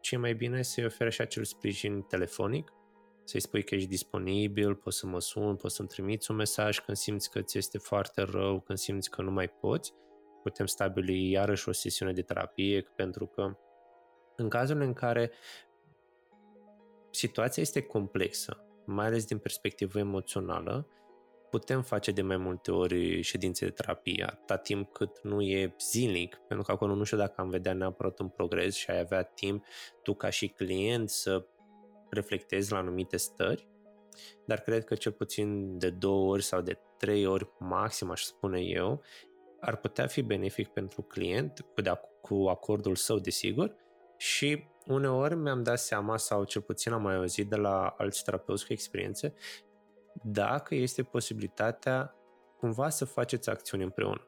ci 0.00 0.16
mai 0.16 0.34
bine 0.34 0.62
să-i 0.62 0.84
ofere 0.84 1.10
și 1.10 1.20
acel 1.20 1.44
sprijin 1.44 2.02
telefonic 2.02 2.72
să-i 3.24 3.40
spui 3.40 3.62
că 3.62 3.74
ești 3.74 3.88
disponibil, 3.88 4.74
poți 4.74 4.98
să 4.98 5.06
mă 5.06 5.20
suni, 5.20 5.56
poți 5.56 5.74
să-mi 5.74 5.88
trimiți 5.88 6.30
un 6.30 6.36
mesaj 6.36 6.78
când 6.78 6.96
simți 6.96 7.30
că 7.30 7.42
ți 7.42 7.58
este 7.58 7.78
foarte 7.78 8.22
rău, 8.22 8.60
când 8.60 8.78
simți 8.78 9.10
că 9.10 9.22
nu 9.22 9.30
mai 9.30 9.48
poți. 9.48 9.94
Putem 10.48 10.66
stabili 10.66 11.30
iarăși 11.30 11.68
o 11.68 11.72
sesiune 11.72 12.12
de 12.12 12.22
terapie, 12.22 12.82
pentru 12.96 13.26
că 13.26 13.56
în 14.36 14.48
cazul 14.48 14.80
în 14.80 14.92
care 14.92 15.30
situația 17.10 17.62
este 17.62 17.80
complexă, 17.80 18.64
mai 18.84 19.06
ales 19.06 19.24
din 19.24 19.38
perspectivă 19.38 19.98
emoțională, 19.98 20.88
putem 21.50 21.82
face 21.82 22.10
de 22.10 22.22
mai 22.22 22.36
multe 22.36 22.70
ori 22.70 23.20
ședințe 23.20 23.64
de 23.64 23.70
terapie, 23.70 24.24
atâta 24.24 24.56
timp 24.56 24.92
cât 24.92 25.22
nu 25.22 25.42
e 25.42 25.74
zilnic, 25.80 26.36
pentru 26.36 26.66
că 26.66 26.72
acolo 26.72 26.94
nu 26.94 27.04
știu 27.04 27.16
dacă 27.16 27.40
am 27.40 27.48
vedea 27.48 27.72
neapărat 27.72 28.18
un 28.18 28.28
progres 28.28 28.74
și 28.74 28.90
ai 28.90 28.98
avea 28.98 29.22
timp 29.22 29.64
tu 30.02 30.14
ca 30.14 30.30
și 30.30 30.48
client 30.48 31.10
să 31.10 31.46
reflectezi 32.10 32.72
la 32.72 32.78
anumite 32.78 33.16
stări, 33.16 33.68
dar 34.46 34.60
cred 34.60 34.84
că 34.84 34.94
cel 34.94 35.12
puțin 35.12 35.78
de 35.78 35.90
două 35.90 36.30
ori 36.30 36.42
sau 36.42 36.60
de 36.60 36.78
trei 36.98 37.26
ori 37.26 37.48
maxim, 37.58 38.10
aș 38.10 38.22
spune 38.22 38.60
eu, 38.60 39.02
ar 39.60 39.76
putea 39.76 40.06
fi 40.06 40.22
benefic 40.22 40.68
pentru 40.68 41.02
client, 41.02 41.66
cu, 41.74 41.80
de, 41.80 42.00
cu 42.20 42.34
acordul 42.34 42.94
său, 42.94 43.18
desigur, 43.18 43.74
și 44.16 44.64
uneori 44.86 45.34
mi-am 45.34 45.62
dat 45.62 45.78
seama, 45.78 46.16
sau 46.16 46.44
cel 46.44 46.62
puțin 46.62 46.92
am 46.92 47.02
mai 47.02 47.14
auzit 47.14 47.48
de 47.48 47.56
la 47.56 47.94
alți 47.98 48.24
terapeuți 48.24 48.66
cu 48.66 48.72
experiențe, 48.72 49.34
dacă 50.22 50.74
este 50.74 51.02
posibilitatea 51.02 52.14
cumva 52.58 52.88
să 52.88 53.04
faceți 53.04 53.50
acțiuni 53.50 53.82
împreună. 53.82 54.22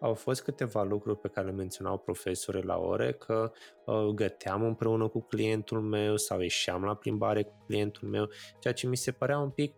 Au 0.00 0.14
fost 0.14 0.42
câteva 0.42 0.82
lucruri 0.82 1.18
pe 1.18 1.28
care 1.28 1.46
le 1.46 1.52
menționau 1.52 1.98
profesorii 1.98 2.62
la 2.62 2.76
ore, 2.76 3.12
că 3.12 3.52
uh, 3.84 4.06
găteam 4.06 4.62
împreună 4.62 5.08
cu 5.08 5.20
clientul 5.20 5.80
meu 5.80 6.16
sau 6.16 6.40
ieșeam 6.40 6.84
la 6.84 6.94
plimbare 6.94 7.42
cu 7.42 7.62
clientul 7.66 8.08
meu, 8.08 8.28
ceea 8.58 8.74
ce 8.74 8.86
mi 8.86 8.96
se 8.96 9.12
părea 9.12 9.38
un 9.38 9.50
pic 9.50 9.74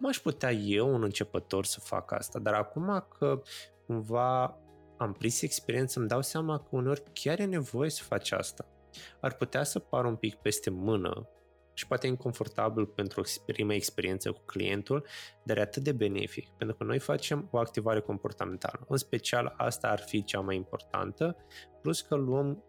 cum 0.00 0.08
aș 0.08 0.18
putea 0.18 0.52
eu, 0.52 0.94
un 0.94 1.02
începător, 1.02 1.64
să 1.64 1.80
fac 1.80 2.12
asta? 2.12 2.38
Dar 2.38 2.54
acum 2.54 3.06
că 3.18 3.42
cumva 3.90 4.58
am 4.96 5.12
prins 5.12 5.42
experiență, 5.42 5.98
îmi 5.98 6.08
dau 6.08 6.22
seama 6.22 6.58
că 6.58 6.68
uneori 6.70 7.02
chiar 7.12 7.38
e 7.38 7.44
nevoie 7.44 7.90
să 7.90 8.02
faci 8.02 8.32
asta. 8.32 8.66
Ar 9.20 9.34
putea 9.34 9.62
să 9.62 9.78
pară 9.78 10.06
un 10.06 10.16
pic 10.16 10.34
peste 10.34 10.70
mână 10.70 11.28
și 11.72 11.86
poate 11.86 12.06
inconfortabil 12.06 12.86
pentru 12.86 13.20
o 13.20 13.24
prima 13.46 13.74
experiență 13.74 14.32
cu 14.32 14.40
clientul, 14.44 15.06
dar 15.44 15.56
e 15.56 15.60
atât 15.60 15.82
de 15.82 15.92
benefic, 15.92 16.48
pentru 16.56 16.76
că 16.76 16.84
noi 16.84 16.98
facem 16.98 17.48
o 17.50 17.58
activare 17.58 18.00
comportamentală. 18.00 18.84
În 18.88 18.96
special, 18.96 19.54
asta 19.56 19.88
ar 19.88 20.00
fi 20.00 20.24
cea 20.24 20.40
mai 20.40 20.56
importantă, 20.56 21.36
plus 21.82 22.00
că 22.00 22.14
luăm 22.14 22.64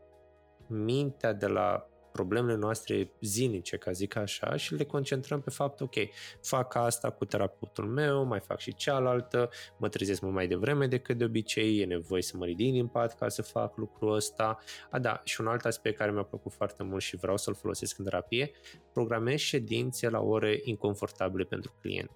mintea 0.67 1.33
de 1.33 1.47
la 1.47 1.87
problemele 2.11 2.55
noastre 2.57 3.11
zilnice, 3.21 3.77
ca 3.77 3.91
zic 3.91 4.15
așa, 4.15 4.55
și 4.55 4.73
le 4.73 4.85
concentrăm 4.85 5.41
pe 5.41 5.49
faptul, 5.49 5.85
ok, 5.85 6.07
fac 6.41 6.75
asta 6.75 7.09
cu 7.09 7.25
terapeutul 7.25 7.85
meu, 7.85 8.23
mai 8.23 8.39
fac 8.39 8.59
și 8.59 8.73
cealaltă, 8.73 9.49
mă 9.77 9.89
trezesc 9.89 10.21
mult 10.21 10.33
mai 10.33 10.47
devreme 10.47 10.87
decât 10.87 11.17
de 11.17 11.23
obicei, 11.23 11.79
e 11.79 11.85
nevoie 11.85 12.21
să 12.21 12.37
mă 12.37 12.45
ridic 12.45 12.71
din 12.71 12.87
pat 12.87 13.17
ca 13.17 13.29
să 13.29 13.41
fac 13.41 13.77
lucrul 13.77 14.13
ăsta. 14.13 14.57
A, 14.89 14.99
da, 14.99 15.21
și 15.23 15.41
un 15.41 15.47
alt 15.47 15.65
aspect 15.65 15.97
care 15.97 16.11
mi-a 16.11 16.23
plăcut 16.23 16.51
foarte 16.51 16.83
mult 16.83 17.01
și 17.01 17.15
vreau 17.15 17.37
să-l 17.37 17.55
folosesc 17.55 17.97
în 17.97 18.03
terapie, 18.03 18.51
programez 18.93 19.39
ședințe 19.39 20.09
la 20.09 20.19
ore 20.19 20.59
inconfortabile 20.63 21.43
pentru 21.43 21.73
client. 21.81 22.11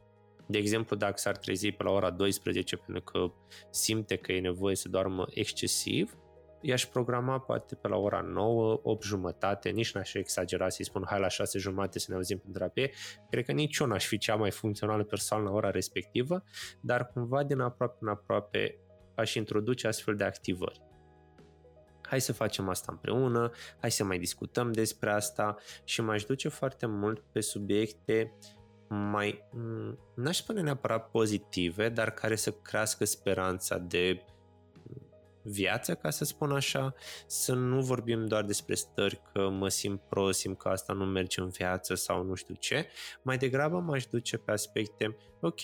De 0.47 0.57
exemplu, 0.57 0.95
dacă 0.95 1.13
s-ar 1.17 1.37
trezi 1.37 1.71
pe 1.71 1.83
la 1.83 1.91
ora 1.91 2.09
12 2.09 2.75
pentru 2.75 3.03
că 3.03 3.31
simte 3.69 4.15
că 4.15 4.31
e 4.31 4.39
nevoie 4.39 4.75
să 4.75 4.89
doarmă 4.89 5.25
excesiv, 5.29 6.17
i-aș 6.65 6.85
programa 6.85 7.39
poate 7.39 7.75
pe 7.75 7.87
la 7.87 7.95
ora 7.95 8.21
9, 8.21 8.79
8 8.83 9.03
jumătate, 9.03 9.69
nici 9.69 9.93
n-aș 9.93 10.13
exagera 10.13 10.69
să-i 10.69 10.85
spun 10.85 11.03
hai 11.07 11.19
la 11.19 11.27
6 11.27 11.59
jumate 11.59 11.99
să 11.99 12.05
ne 12.09 12.15
auzim 12.15 12.37
pe 12.37 12.47
terapie, 12.51 12.91
cred 13.29 13.45
că 13.45 13.51
nici 13.51 13.77
eu 13.77 13.87
n-aș 13.87 14.05
fi 14.05 14.17
cea 14.17 14.35
mai 14.35 14.51
funcțională 14.51 15.03
persoană 15.03 15.43
la 15.43 15.51
ora 15.51 15.69
respectivă, 15.69 16.43
dar 16.81 17.07
cumva 17.07 17.43
din 17.43 17.59
aproape 17.59 17.97
în 17.99 18.07
aproape 18.07 18.79
aș 19.15 19.33
introduce 19.33 19.87
astfel 19.87 20.15
de 20.15 20.23
activări. 20.23 20.81
Hai 22.01 22.21
să 22.21 22.33
facem 22.33 22.69
asta 22.69 22.91
împreună, 22.91 23.51
hai 23.79 23.91
să 23.91 24.03
mai 24.03 24.19
discutăm 24.19 24.71
despre 24.71 25.11
asta 25.11 25.55
și 25.83 26.01
m-aș 26.01 26.23
duce 26.23 26.49
foarte 26.49 26.85
mult 26.85 27.23
pe 27.31 27.39
subiecte 27.39 28.37
mai, 28.87 29.49
n-aș 30.15 30.37
spune 30.37 30.61
neapărat 30.61 31.09
pozitive, 31.09 31.89
dar 31.89 32.11
care 32.11 32.35
să 32.35 32.51
crească 32.51 33.05
speranța 33.05 33.77
de 33.77 34.25
viață, 35.45 35.95
ca 35.95 36.09
să 36.09 36.23
spun 36.23 36.51
așa, 36.51 36.93
să 37.27 37.53
nu 37.53 37.81
vorbim 37.81 38.25
doar 38.25 38.43
despre 38.43 38.75
stări 38.75 39.21
că 39.33 39.49
mă 39.49 39.69
simt 39.69 40.01
prost, 40.01 40.39
simt 40.39 40.57
că 40.57 40.67
asta 40.67 40.93
nu 40.93 41.05
merge 41.05 41.41
în 41.41 41.49
viață 41.49 41.95
sau 41.95 42.23
nu 42.23 42.33
știu 42.33 42.55
ce, 42.55 42.87
mai 43.21 43.37
degrabă 43.37 43.79
m-aș 43.79 44.05
duce 44.05 44.37
pe 44.37 44.51
aspecte, 44.51 45.17
ok, 45.41 45.61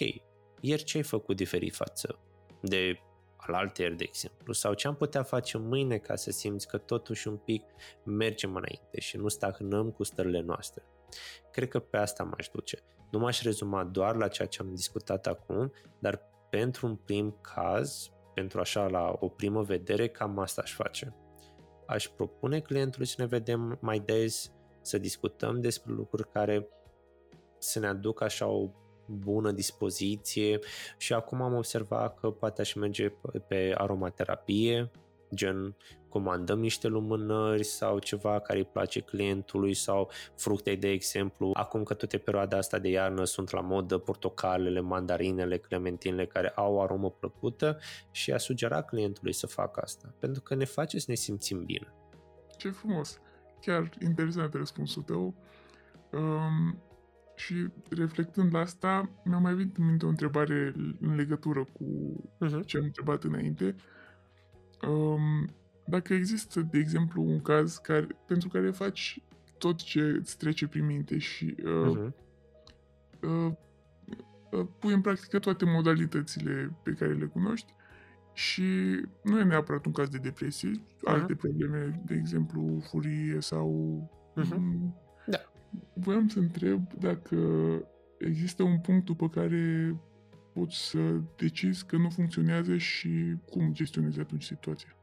ieri 0.59 0.83
ce 0.83 0.97
ai 0.97 1.03
făcut 1.03 1.35
diferit 1.35 1.75
față 1.75 2.19
de 2.61 2.99
al 3.37 3.53
alter, 3.53 3.93
de 3.93 4.03
exemplu, 4.03 4.53
sau 4.53 4.73
ce 4.73 4.87
am 4.87 4.95
putea 4.95 5.23
face 5.23 5.57
mâine 5.57 5.97
ca 5.97 6.15
să 6.15 6.31
simți 6.31 6.67
că 6.67 6.77
totuși 6.77 7.27
un 7.27 7.37
pic 7.37 7.63
mergem 8.03 8.55
înainte 8.55 8.99
și 8.99 9.17
nu 9.17 9.27
stagnăm 9.27 9.91
cu 9.91 10.03
stările 10.03 10.41
noastre. 10.41 10.83
Cred 11.51 11.67
că 11.67 11.79
pe 11.79 11.97
asta 11.97 12.23
m-aș 12.23 12.47
duce. 12.53 12.79
Nu 13.11 13.19
m-aș 13.19 13.41
rezuma 13.41 13.83
doar 13.83 14.15
la 14.15 14.27
ceea 14.27 14.47
ce 14.47 14.61
am 14.61 14.75
discutat 14.75 15.27
acum, 15.27 15.73
dar 15.99 16.21
pentru 16.49 16.87
un 16.87 16.95
prim 16.95 17.37
caz 17.41 18.11
pentru 18.33 18.59
așa 18.59 18.87
la 18.87 19.17
o 19.19 19.27
primă 19.27 19.61
vedere, 19.61 20.07
cam 20.07 20.39
asta 20.39 20.61
aș 20.61 20.73
face. 20.73 21.15
Aș 21.87 22.07
propune 22.07 22.59
clientului 22.59 23.07
să 23.07 23.15
ne 23.17 23.25
vedem 23.25 23.77
mai 23.81 23.99
des, 23.99 24.51
să 24.81 24.97
discutăm 24.97 25.59
despre 25.59 25.93
lucruri 25.93 26.31
care 26.31 26.67
să 27.57 27.79
ne 27.79 27.87
aducă 27.87 28.23
așa 28.23 28.47
o 28.47 28.69
bună 29.05 29.51
dispoziție 29.51 30.59
și 30.97 31.13
acum 31.13 31.41
am 31.41 31.55
observat 31.55 32.19
că 32.19 32.31
poate 32.31 32.61
aș 32.61 32.73
merge 32.73 33.13
pe 33.47 33.73
aromaterapie, 33.77 34.91
gen 35.33 35.75
comandăm 36.11 36.59
niște 36.59 36.87
lumânări 36.87 37.63
sau 37.63 37.99
ceva 37.99 38.39
care 38.39 38.59
îi 38.59 38.65
place 38.65 38.99
clientului 38.99 39.73
sau 39.73 40.11
fructe, 40.35 40.75
de 40.75 40.89
exemplu. 40.89 41.49
Acum 41.53 41.83
că 41.83 41.93
toate 41.93 42.17
perioada 42.17 42.57
asta 42.57 42.79
de 42.79 42.89
iarnă 42.89 43.23
sunt 43.23 43.51
la 43.51 43.61
modă 43.61 43.97
portocalele, 43.97 44.79
mandarinele, 44.79 45.57
clementinele 45.57 46.25
care 46.25 46.49
au 46.49 46.73
o 46.73 46.81
aromă 46.81 47.09
plăcută 47.09 47.79
și 48.11 48.31
a 48.31 48.37
sugera 48.37 48.81
clientului 48.81 49.33
să 49.33 49.47
facă 49.47 49.81
asta, 49.83 50.13
pentru 50.19 50.41
că 50.41 50.55
ne 50.55 50.65
face 50.65 50.99
să 50.99 51.05
ne 51.07 51.15
simțim 51.15 51.63
bine. 51.65 51.93
Ce 52.57 52.69
frumos! 52.69 53.19
Chiar 53.61 53.89
interesant 54.01 54.53
răspunsul 54.53 55.01
tău. 55.01 55.35
Um, 56.11 56.81
și 57.35 57.67
reflectând 57.89 58.53
la 58.53 58.59
asta, 58.59 59.09
mi-a 59.23 59.37
mai 59.37 59.53
venit 59.53 59.77
în 59.77 59.85
minte 59.85 60.05
o 60.05 60.09
întrebare 60.09 60.73
în 60.99 61.15
legătură 61.15 61.63
cu 61.63 62.15
uh-huh. 62.45 62.65
ce 62.65 62.77
am 62.77 62.83
întrebat 62.83 63.23
înainte. 63.23 63.75
Um, 64.87 65.55
dacă 65.85 66.13
există, 66.13 66.61
de 66.61 66.77
exemplu, 66.77 67.23
un 67.23 67.41
caz 67.41 67.77
care, 67.77 68.07
pentru 68.27 68.49
care 68.49 68.71
faci 68.71 69.21
tot 69.57 69.81
ce 69.81 70.01
îți 70.01 70.37
trece 70.37 70.67
prin 70.67 70.85
minte 70.85 71.17
și 71.17 71.55
uh, 71.63 71.97
uh-huh. 71.97 72.13
uh, 73.21 73.51
uh, 74.51 74.67
pui 74.79 74.93
în 74.93 75.01
practică 75.01 75.39
toate 75.39 75.65
modalitățile 75.65 76.75
pe 76.83 76.91
care 76.91 77.13
le 77.13 77.25
cunoști 77.25 77.73
și 78.33 78.63
nu 79.23 79.39
e 79.39 79.43
neapărat 79.43 79.85
un 79.85 79.91
caz 79.91 80.09
de 80.09 80.17
depresie, 80.17 80.71
uh-huh. 80.71 81.03
alte 81.03 81.35
probleme, 81.35 82.01
de 82.05 82.13
exemplu, 82.13 82.79
furie 82.89 83.39
sau... 83.39 83.99
Uh-huh. 84.37 84.93
Da. 85.25 85.37
Voiam 85.93 86.27
să 86.27 86.39
întreb 86.39 86.93
dacă 86.93 87.37
există 88.17 88.63
un 88.63 88.79
punct 88.79 89.05
după 89.05 89.29
care 89.29 89.95
poți 90.53 90.89
să 90.89 91.21
decizi 91.37 91.85
că 91.85 91.97
nu 91.97 92.09
funcționează 92.09 92.77
și 92.77 93.35
cum 93.49 93.73
gestionezi 93.73 94.19
atunci 94.19 94.43
situația 94.43 94.95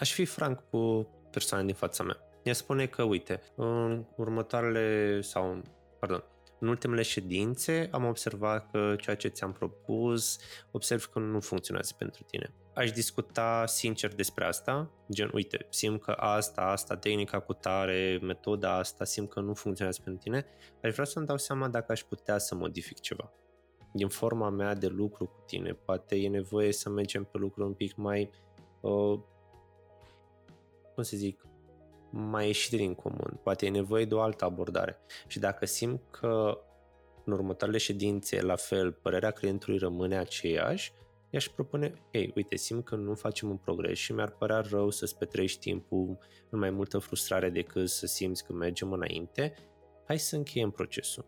aș 0.00 0.12
fi 0.12 0.24
franc 0.24 0.62
cu 0.70 1.08
persoana 1.30 1.64
din 1.64 1.74
fața 1.74 2.04
mea. 2.04 2.16
Ea 2.42 2.52
spune 2.52 2.86
că, 2.86 3.02
uite, 3.02 3.42
în 3.56 4.04
următoarele, 4.16 5.20
sau, 5.20 5.62
pardon, 5.98 6.24
în 6.58 6.68
ultimele 6.68 7.02
ședințe 7.02 7.88
am 7.92 8.04
observat 8.04 8.70
că 8.70 8.96
ceea 9.00 9.16
ce 9.16 9.28
ți-am 9.28 9.52
propus, 9.52 10.38
observ 10.70 11.04
că 11.04 11.18
nu 11.18 11.40
funcționează 11.40 11.94
pentru 11.98 12.22
tine. 12.22 12.54
Aș 12.74 12.92
discuta 12.92 13.66
sincer 13.66 14.14
despre 14.14 14.44
asta, 14.44 14.90
gen, 15.12 15.30
uite, 15.32 15.66
simt 15.70 16.02
că 16.02 16.10
asta, 16.10 16.60
asta, 16.60 16.96
tehnica 16.96 17.40
cu 17.40 17.52
tare, 17.52 18.18
metoda 18.22 18.76
asta, 18.76 19.04
simt 19.04 19.30
că 19.30 19.40
nu 19.40 19.54
funcționează 19.54 20.00
pentru 20.04 20.22
tine, 20.22 20.46
aș 20.82 20.92
vrea 20.92 21.04
să-mi 21.04 21.26
dau 21.26 21.38
seama 21.38 21.68
dacă 21.68 21.92
aș 21.92 22.02
putea 22.02 22.38
să 22.38 22.54
modific 22.54 23.00
ceva. 23.00 23.32
Din 23.92 24.08
forma 24.08 24.50
mea 24.50 24.74
de 24.74 24.86
lucru 24.86 25.26
cu 25.26 25.44
tine, 25.46 25.72
poate 25.72 26.16
e 26.16 26.28
nevoie 26.28 26.72
să 26.72 26.88
mergem 26.88 27.24
pe 27.24 27.38
lucruri 27.38 27.66
un 27.66 27.74
pic 27.74 27.96
mai 27.96 28.30
uh, 28.80 29.20
cum 31.00 31.08
să 31.08 31.16
zic, 31.16 31.46
mai 32.10 32.46
ieșit 32.46 32.78
din 32.78 32.94
comun. 32.94 33.40
Poate 33.42 33.66
e 33.66 33.70
nevoie 33.70 34.04
de 34.04 34.14
o 34.14 34.20
altă 34.20 34.44
abordare. 34.44 34.98
Și 35.26 35.38
dacă 35.38 35.66
simt 35.66 36.00
că 36.10 36.58
în 37.24 37.32
următoarele 37.32 37.78
ședințe, 37.78 38.40
la 38.40 38.56
fel, 38.56 38.92
părerea 38.92 39.30
clientului 39.30 39.78
rămâne 39.78 40.18
aceeași, 40.18 40.92
i-aș 41.30 41.48
propune, 41.48 41.92
ei, 42.10 42.32
uite, 42.34 42.56
simt 42.56 42.84
că 42.84 42.96
nu 42.96 43.14
facem 43.14 43.48
un 43.48 43.56
progres 43.56 43.98
și 43.98 44.12
mi-ar 44.12 44.30
părea 44.30 44.60
rău 44.60 44.90
să-ți 44.90 45.18
petrești 45.18 45.58
timpul 45.58 46.18
în 46.50 46.58
mai 46.58 46.70
multă 46.70 46.98
frustrare 46.98 47.50
decât 47.50 47.88
să 47.88 48.06
simți 48.06 48.44
că 48.44 48.52
mergem 48.52 48.92
înainte, 48.92 49.54
hai 50.06 50.18
să 50.18 50.36
încheiem 50.36 50.70
procesul. 50.70 51.24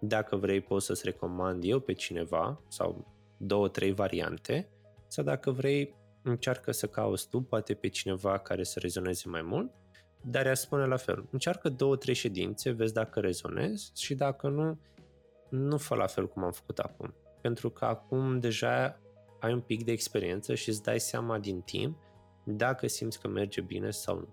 Dacă 0.00 0.36
vrei, 0.36 0.60
poți 0.60 0.86
să-ți 0.86 1.04
recomand 1.04 1.64
eu 1.64 1.80
pe 1.80 1.92
cineva 1.92 2.62
sau 2.68 3.14
două, 3.36 3.68
trei 3.68 3.92
variante 3.92 4.68
sau 5.06 5.24
dacă 5.24 5.50
vrei, 5.50 5.94
încearcă 6.22 6.72
să 6.72 6.86
cauți 6.86 7.28
tu, 7.28 7.40
poate 7.40 7.74
pe 7.74 7.88
cineva 7.88 8.38
care 8.38 8.62
să 8.62 8.78
rezoneze 8.78 9.28
mai 9.28 9.42
mult, 9.42 9.72
dar 10.20 10.46
ea 10.46 10.54
spune 10.54 10.84
la 10.84 10.96
fel, 10.96 11.28
încearcă 11.30 11.68
două, 11.68 11.96
trei 11.96 12.14
ședințe, 12.14 12.70
vezi 12.70 12.92
dacă 12.92 13.20
rezonezi 13.20 13.92
și 13.94 14.14
dacă 14.14 14.48
nu, 14.48 14.78
nu 15.48 15.76
fă 15.76 15.94
la 15.94 16.06
fel 16.06 16.28
cum 16.28 16.44
am 16.44 16.52
făcut 16.52 16.78
acum. 16.78 17.14
Pentru 17.40 17.70
că 17.70 17.84
acum 17.84 18.40
deja 18.40 19.00
ai 19.40 19.52
un 19.52 19.60
pic 19.60 19.84
de 19.84 19.92
experiență 19.92 20.54
și 20.54 20.68
îți 20.68 20.82
dai 20.82 21.00
seama 21.00 21.38
din 21.38 21.60
timp 21.60 21.98
dacă 22.44 22.86
simți 22.86 23.20
că 23.20 23.28
merge 23.28 23.60
bine 23.60 23.90
sau 23.90 24.16
nu. 24.16 24.28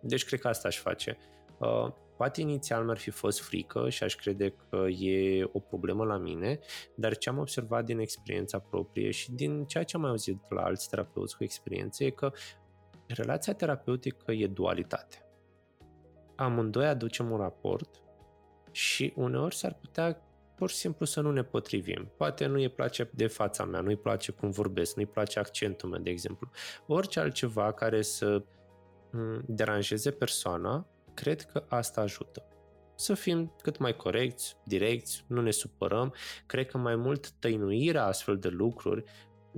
Deci 0.00 0.24
cred 0.24 0.40
că 0.40 0.48
asta 0.48 0.68
aș 0.68 0.78
face. 0.78 1.16
Uh, 1.58 1.88
poate 2.16 2.40
inițial 2.40 2.84
mi-ar 2.84 2.98
fi 2.98 3.10
fost 3.10 3.40
frică 3.40 3.88
și 3.88 4.02
aș 4.02 4.14
crede 4.14 4.54
că 4.68 4.76
e 4.88 5.44
o 5.52 5.58
problemă 5.58 6.04
la 6.04 6.16
mine, 6.16 6.58
dar 6.94 7.16
ce 7.16 7.28
am 7.28 7.38
observat 7.38 7.84
din 7.84 7.98
experiența 7.98 8.58
proprie 8.58 9.10
și 9.10 9.32
din 9.32 9.64
ceea 9.64 9.84
ce 9.84 9.96
am 9.96 10.02
mai 10.02 10.10
auzit 10.10 10.40
la 10.48 10.62
alți 10.62 10.88
terapeuți 10.88 11.36
cu 11.36 11.44
experiență 11.44 12.04
e 12.04 12.10
că 12.10 12.32
relația 13.06 13.54
terapeutică 13.54 14.32
e 14.32 14.46
dualitate. 14.46 15.20
Amândoi 16.36 16.86
aducem 16.86 17.30
un 17.30 17.38
raport 17.38 18.02
și 18.70 19.12
uneori 19.16 19.54
s-ar 19.54 19.74
putea 19.80 20.20
pur 20.56 20.70
și 20.70 20.76
simplu 20.76 21.06
să 21.06 21.20
nu 21.20 21.32
ne 21.32 21.42
potrivim. 21.42 22.12
Poate 22.16 22.46
nu 22.46 22.54
îi 22.54 22.68
place 22.68 23.10
de 23.14 23.26
fața 23.26 23.64
mea, 23.64 23.80
nu 23.80 23.88
îi 23.88 23.96
place 23.96 24.32
cum 24.32 24.50
vorbesc, 24.50 24.96
nu 24.96 25.02
îi 25.02 25.08
place 25.08 25.38
accentul 25.38 25.88
meu, 25.88 26.00
de 26.00 26.10
exemplu. 26.10 26.50
Orice 26.86 27.20
altceva 27.20 27.72
care 27.72 28.02
să 28.02 28.42
deranjeze 29.46 30.10
persoana, 30.10 30.86
cred 31.16 31.42
că 31.42 31.64
asta 31.68 32.00
ajută. 32.00 32.48
Să 32.94 33.14
fim 33.14 33.54
cât 33.62 33.78
mai 33.78 33.96
corecți, 33.96 34.56
direcți, 34.64 35.24
nu 35.28 35.40
ne 35.40 35.50
supărăm. 35.50 36.14
Cred 36.46 36.66
că 36.66 36.78
mai 36.78 36.96
mult 36.96 37.30
tăinuirea 37.30 38.04
astfel 38.04 38.38
de 38.38 38.48
lucruri 38.48 39.04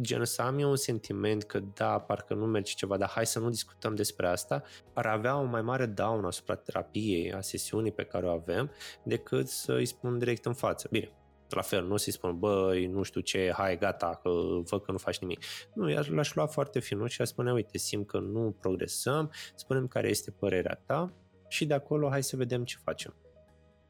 gen 0.01 0.25
să 0.25 0.43
am 0.43 0.59
eu 0.59 0.71
un 0.71 0.77
sentiment 0.77 1.43
că 1.43 1.61
da, 1.75 1.99
parcă 1.99 2.35
nu 2.35 2.47
merge 2.47 2.73
ceva, 2.73 2.97
dar 2.97 3.09
hai 3.09 3.27
să 3.27 3.39
nu 3.39 3.49
discutăm 3.49 3.95
despre 3.95 4.27
asta, 4.27 4.63
ar 4.95 5.07
avea 5.07 5.39
o 5.39 5.45
mai 5.45 5.63
mare 5.63 5.87
daună 5.87 6.27
asupra 6.27 6.55
terapiei, 6.55 7.33
a 7.33 7.41
sesiunii 7.41 7.93
pe 7.93 8.05
care 8.05 8.27
o 8.27 8.31
avem, 8.31 8.71
decât 9.05 9.49
să 9.49 9.73
îi 9.73 9.87
spun 9.87 10.19
direct 10.19 10.45
în 10.45 10.55
față. 10.55 10.89
Bine, 10.91 11.13
la 11.49 11.63
fel, 11.63 11.87
nu 11.87 11.97
să-i 11.97 12.13
spun, 12.13 12.39
băi, 12.39 12.87
nu 12.87 13.03
știu 13.03 13.21
ce, 13.21 13.53
hai, 13.57 13.79
gata, 13.79 14.21
că 14.23 14.31
văd 14.65 14.83
că 14.83 14.93
nu 14.93 14.99
faci 14.99 15.19
nimic. 15.19 15.41
Nu, 15.75 15.91
i 15.91 15.95
l-aș 16.09 16.35
lua 16.35 16.47
foarte 16.47 16.81
finut 16.81 17.11
și 17.11 17.21
aș 17.21 17.29
spune, 17.29 17.53
uite, 17.53 17.79
simt 17.79 18.07
că 18.07 18.19
nu 18.19 18.57
progresăm, 18.61 19.33
spunem 19.55 19.87
care 19.87 20.09
este 20.09 20.31
părerea 20.31 20.83
ta 20.87 21.13
și 21.49 21.67
de 21.67 21.75
acolo 21.75 22.09
hai 22.09 22.23
să 22.23 22.37
vedem 22.37 22.65
ce 22.65 22.77
facem. 22.83 23.15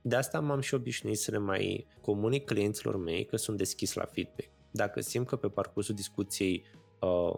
De 0.03 0.17
asta 0.17 0.41
m-am 0.41 0.61
și 0.61 0.75
obișnuit 0.75 1.19
să 1.19 1.31
le 1.31 1.39
mai 1.39 1.87
comunic 2.01 2.45
clienților 2.45 2.97
mei 2.97 3.25
că 3.25 3.37
sunt 3.37 3.57
deschis 3.57 3.95
la 3.95 4.05
feedback 4.05 4.57
dacă 4.71 5.01
simt 5.01 5.27
că 5.27 5.37
pe 5.37 5.49
parcursul 5.49 5.95
discuției 5.95 6.65
uh, 7.01 7.35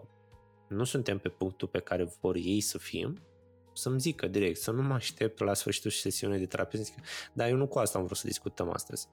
nu 0.67 0.83
suntem 0.83 1.17
pe 1.17 1.29
punctul 1.29 1.67
pe 1.67 1.79
care 1.79 2.03
vor 2.21 2.35
ei 2.35 2.61
să 2.61 2.77
fim, 2.77 3.21
să-mi 3.73 3.99
zică 3.99 4.27
direct, 4.27 4.59
să 4.59 4.71
nu 4.71 4.81
mă 4.81 4.93
aștept 4.93 5.39
la 5.39 5.53
sfârșitul 5.53 5.91
sesiunii 5.91 6.39
de 6.39 6.45
terapie, 6.45 6.79
să 6.79 6.83
zic, 6.83 6.95
dar 7.33 7.49
eu 7.49 7.55
nu 7.55 7.67
cu 7.67 7.79
asta 7.79 7.97
am 7.97 8.05
vrut 8.05 8.17
să 8.17 8.27
discutăm 8.27 8.69
astăzi. 8.69 9.07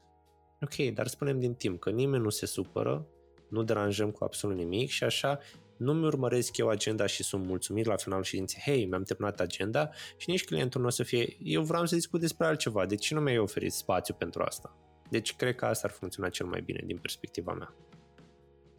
Ok, 0.61 0.95
dar 0.95 1.07
spunem 1.07 1.41
din 1.41 1.55
timp 1.55 1.81
că 1.81 1.91
nimeni 1.91 2.23
nu 2.23 2.29
se 2.29 2.47
supără, 2.47 3.07
nu 3.49 3.63
deranjăm 3.63 4.11
cu 4.11 4.25
absolut 4.25 4.57
nimic 4.57 4.89
și 4.89 5.05
așa 5.05 5.39
nu-mi 5.79 6.05
urmăresc 6.05 6.57
eu 6.57 6.69
agenda 6.69 7.07
și 7.07 7.23
sunt 7.23 7.47
mulțumit 7.47 7.87
la 7.87 7.97
finalul 7.97 8.25
ședinței, 8.25 8.63
hei, 8.65 8.87
mi-am 8.87 9.03
terminat 9.03 9.41
agenda 9.41 9.91
și 10.17 10.31
nici 10.31 10.45
clientul 10.45 10.81
nu 10.81 10.87
o 10.87 10.91
să 10.91 11.03
fie, 11.03 11.37
eu 11.43 11.63
vreau 11.63 11.87
să 11.87 11.95
discut 11.95 12.21
despre 12.21 12.47
altceva, 12.47 12.87
de 12.87 12.95
ce 12.95 13.15
nu 13.15 13.21
mi-ai 13.21 13.39
oferit 13.39 13.73
spațiu 13.73 14.15
pentru 14.15 14.43
asta? 14.43 14.77
Deci 15.11 15.37
cred 15.37 15.55
că 15.55 15.65
asta 15.65 15.87
ar 15.87 15.95
funcționa 15.95 16.29
cel 16.29 16.47
mai 16.47 16.61
bine 16.61 16.83
din 16.85 16.99
perspectiva 16.99 17.53
mea. 17.53 17.75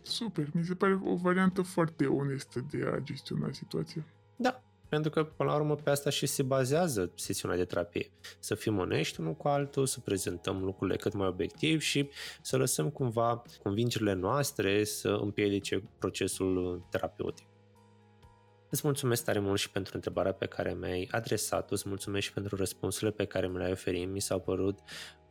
Super, 0.01 0.47
mi 0.53 0.63
se 0.63 0.75
pare 0.75 0.99
o 1.03 1.15
variantă 1.15 1.61
foarte 1.61 2.05
onestă 2.05 2.65
de 2.71 2.83
a 2.93 2.99
gestiona 2.99 3.51
situația. 3.51 4.05
Da, 4.35 4.63
pentru 4.89 5.09
că, 5.09 5.23
până 5.23 5.49
la 5.49 5.55
urmă, 5.55 5.75
pe 5.75 5.89
asta 5.89 6.09
și 6.09 6.25
se 6.25 6.43
bazează 6.43 7.11
sesiunea 7.15 7.57
de 7.57 7.65
terapie. 7.65 8.11
Să 8.39 8.55
fim 8.55 8.77
onești 8.77 9.19
unul 9.19 9.35
cu 9.35 9.47
altul, 9.47 9.85
să 9.85 9.99
prezentăm 9.99 10.63
lucrurile 10.63 10.97
cât 10.97 11.13
mai 11.13 11.27
obiectiv 11.27 11.81
și 11.81 12.09
să 12.41 12.57
lăsăm 12.57 12.89
cumva 12.89 13.41
convingerile 13.63 14.13
noastre 14.13 14.83
să 14.83 15.09
împiedice 15.09 15.83
procesul 15.99 16.85
terapeutic. 16.89 17.47
Îți 18.69 18.81
mulțumesc 18.83 19.23
tare 19.23 19.39
mult 19.39 19.59
și 19.59 19.71
pentru 19.71 19.91
întrebarea 19.95 20.33
pe 20.33 20.45
care 20.45 20.73
mi-ai 20.73 21.07
adresat-o, 21.11 21.73
îți 21.73 21.87
mulțumesc 21.87 22.25
și 22.25 22.33
pentru 22.33 22.55
răspunsurile 22.55 23.11
pe 23.11 23.25
care 23.25 23.47
mi 23.47 23.57
le-ai 23.57 23.71
oferit. 23.71 24.09
Mi 24.09 24.21
s-au 24.21 24.39
părut 24.39 24.79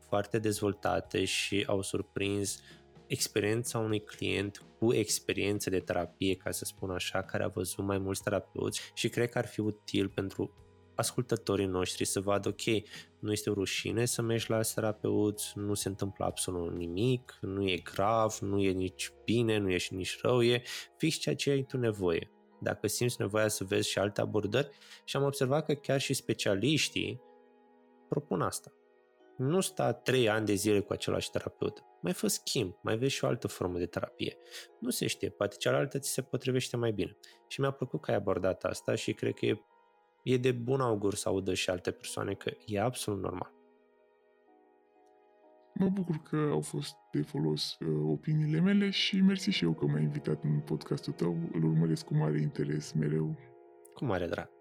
foarte 0.09 0.39
dezvoltate 0.39 1.25
și 1.25 1.65
au 1.67 1.83
surprins 1.83 2.61
experiența 3.09 3.79
unui 3.79 4.05
client 4.05 4.67
cu 4.79 4.93
experiență 4.93 5.71
de 5.71 5.79
terapie, 5.79 6.35
ca 6.35 6.51
să 6.51 6.65
spun 6.65 6.91
așa, 6.91 7.23
care 7.23 7.43
a 7.43 7.49
văzut 7.49 7.85
mai 7.85 7.99
mulți 7.99 8.23
terapeuți 8.23 8.91
și 8.95 9.09
cred 9.09 9.31
că 9.31 9.39
ar 9.39 9.47
fi 9.47 9.61
util 9.61 10.09
pentru 10.09 10.53
ascultătorii 10.95 11.67
noștri 11.67 12.05
să 12.05 12.21
vadă, 12.21 12.49
ok, 12.49 12.85
nu 13.19 13.33
este 13.33 13.51
o 13.51 13.53
rușine 13.53 14.05
să 14.05 14.23
mergi 14.23 14.51
la 14.51 14.61
terapeuți, 14.75 15.53
nu 15.55 15.75
se 15.75 15.89
întâmplă 15.89 16.25
absolut 16.25 16.77
nimic, 16.77 17.39
nu 17.41 17.69
e 17.69 17.77
grav, 17.77 18.39
nu 18.41 18.61
e 18.61 18.71
nici 18.71 19.13
bine, 19.25 19.59
nu 19.59 19.71
e 19.71 19.77
și 19.77 19.95
nici 19.95 20.21
rău, 20.23 20.43
e 20.43 20.63
fix 20.97 21.17
ceea 21.17 21.35
ce 21.35 21.51
ai 21.51 21.63
tu 21.63 21.77
nevoie. 21.77 22.31
Dacă 22.61 22.87
simți 22.87 23.17
nevoia 23.19 23.49
să 23.49 23.65
vezi 23.65 23.89
și 23.89 23.99
alte 23.99 24.21
abordări 24.21 24.69
și 25.05 25.17
am 25.17 25.25
observat 25.25 25.65
că 25.65 25.75
chiar 25.75 26.01
și 26.01 26.15
specialiștii 26.15 27.21
propun 28.09 28.41
asta. 28.41 28.73
Nu 29.39 29.61
sta 29.61 29.93
trei 29.93 30.29
ani 30.29 30.47
de 30.47 30.55
zile 30.55 30.81
cu 30.81 30.93
același 30.93 31.31
terapeut 31.31 31.83
mai 32.01 32.13
fă 32.13 32.27
schimb, 32.27 32.75
mai 32.83 32.97
vezi 32.97 33.15
și 33.15 33.25
o 33.25 33.27
altă 33.27 33.49
formă 33.49 33.79
de 33.79 33.87
terapie. 33.87 34.37
Nu 34.79 34.91
se 34.91 35.07
știe, 35.07 35.29
poate 35.29 35.57
cealaltă 35.57 35.99
ți 35.99 36.11
se 36.11 36.23
potrivește 36.23 36.77
mai 36.77 36.93
bine. 36.93 37.17
Și 37.47 37.61
mi-a 37.61 37.71
plăcut 37.71 38.01
că 38.01 38.11
ai 38.11 38.17
abordat 38.17 38.65
asta 38.65 38.95
și 38.95 39.13
cred 39.13 39.35
că 39.35 39.47
e, 39.47 39.63
e 40.23 40.37
de 40.37 40.53
bun 40.53 40.81
augur 40.81 41.15
să 41.15 41.29
audă 41.29 41.55
și 41.55 41.71
alte 41.71 41.91
persoane 41.91 42.35
că 42.35 42.51
e 42.67 42.81
absolut 42.81 43.23
normal. 43.23 43.53
Mă 45.75 45.89
bucur 45.89 46.17
că 46.17 46.37
au 46.37 46.61
fost 46.61 46.95
de 47.13 47.23
folos 47.23 47.77
uh, 47.81 48.11
opiniile 48.11 48.61
mele 48.61 48.91
și 48.91 49.21
mersi 49.21 49.51
și 49.51 49.65
eu 49.65 49.73
că 49.73 49.87
m-ai 49.87 50.03
invitat 50.03 50.43
în 50.43 50.61
podcastul 50.61 51.13
tău. 51.13 51.37
Îl 51.53 51.65
urmăresc 51.65 52.05
cu 52.05 52.15
mare 52.15 52.41
interes 52.41 52.93
mereu. 52.93 53.37
Cu 53.95 54.05
mare 54.05 54.27
drag. 54.27 54.58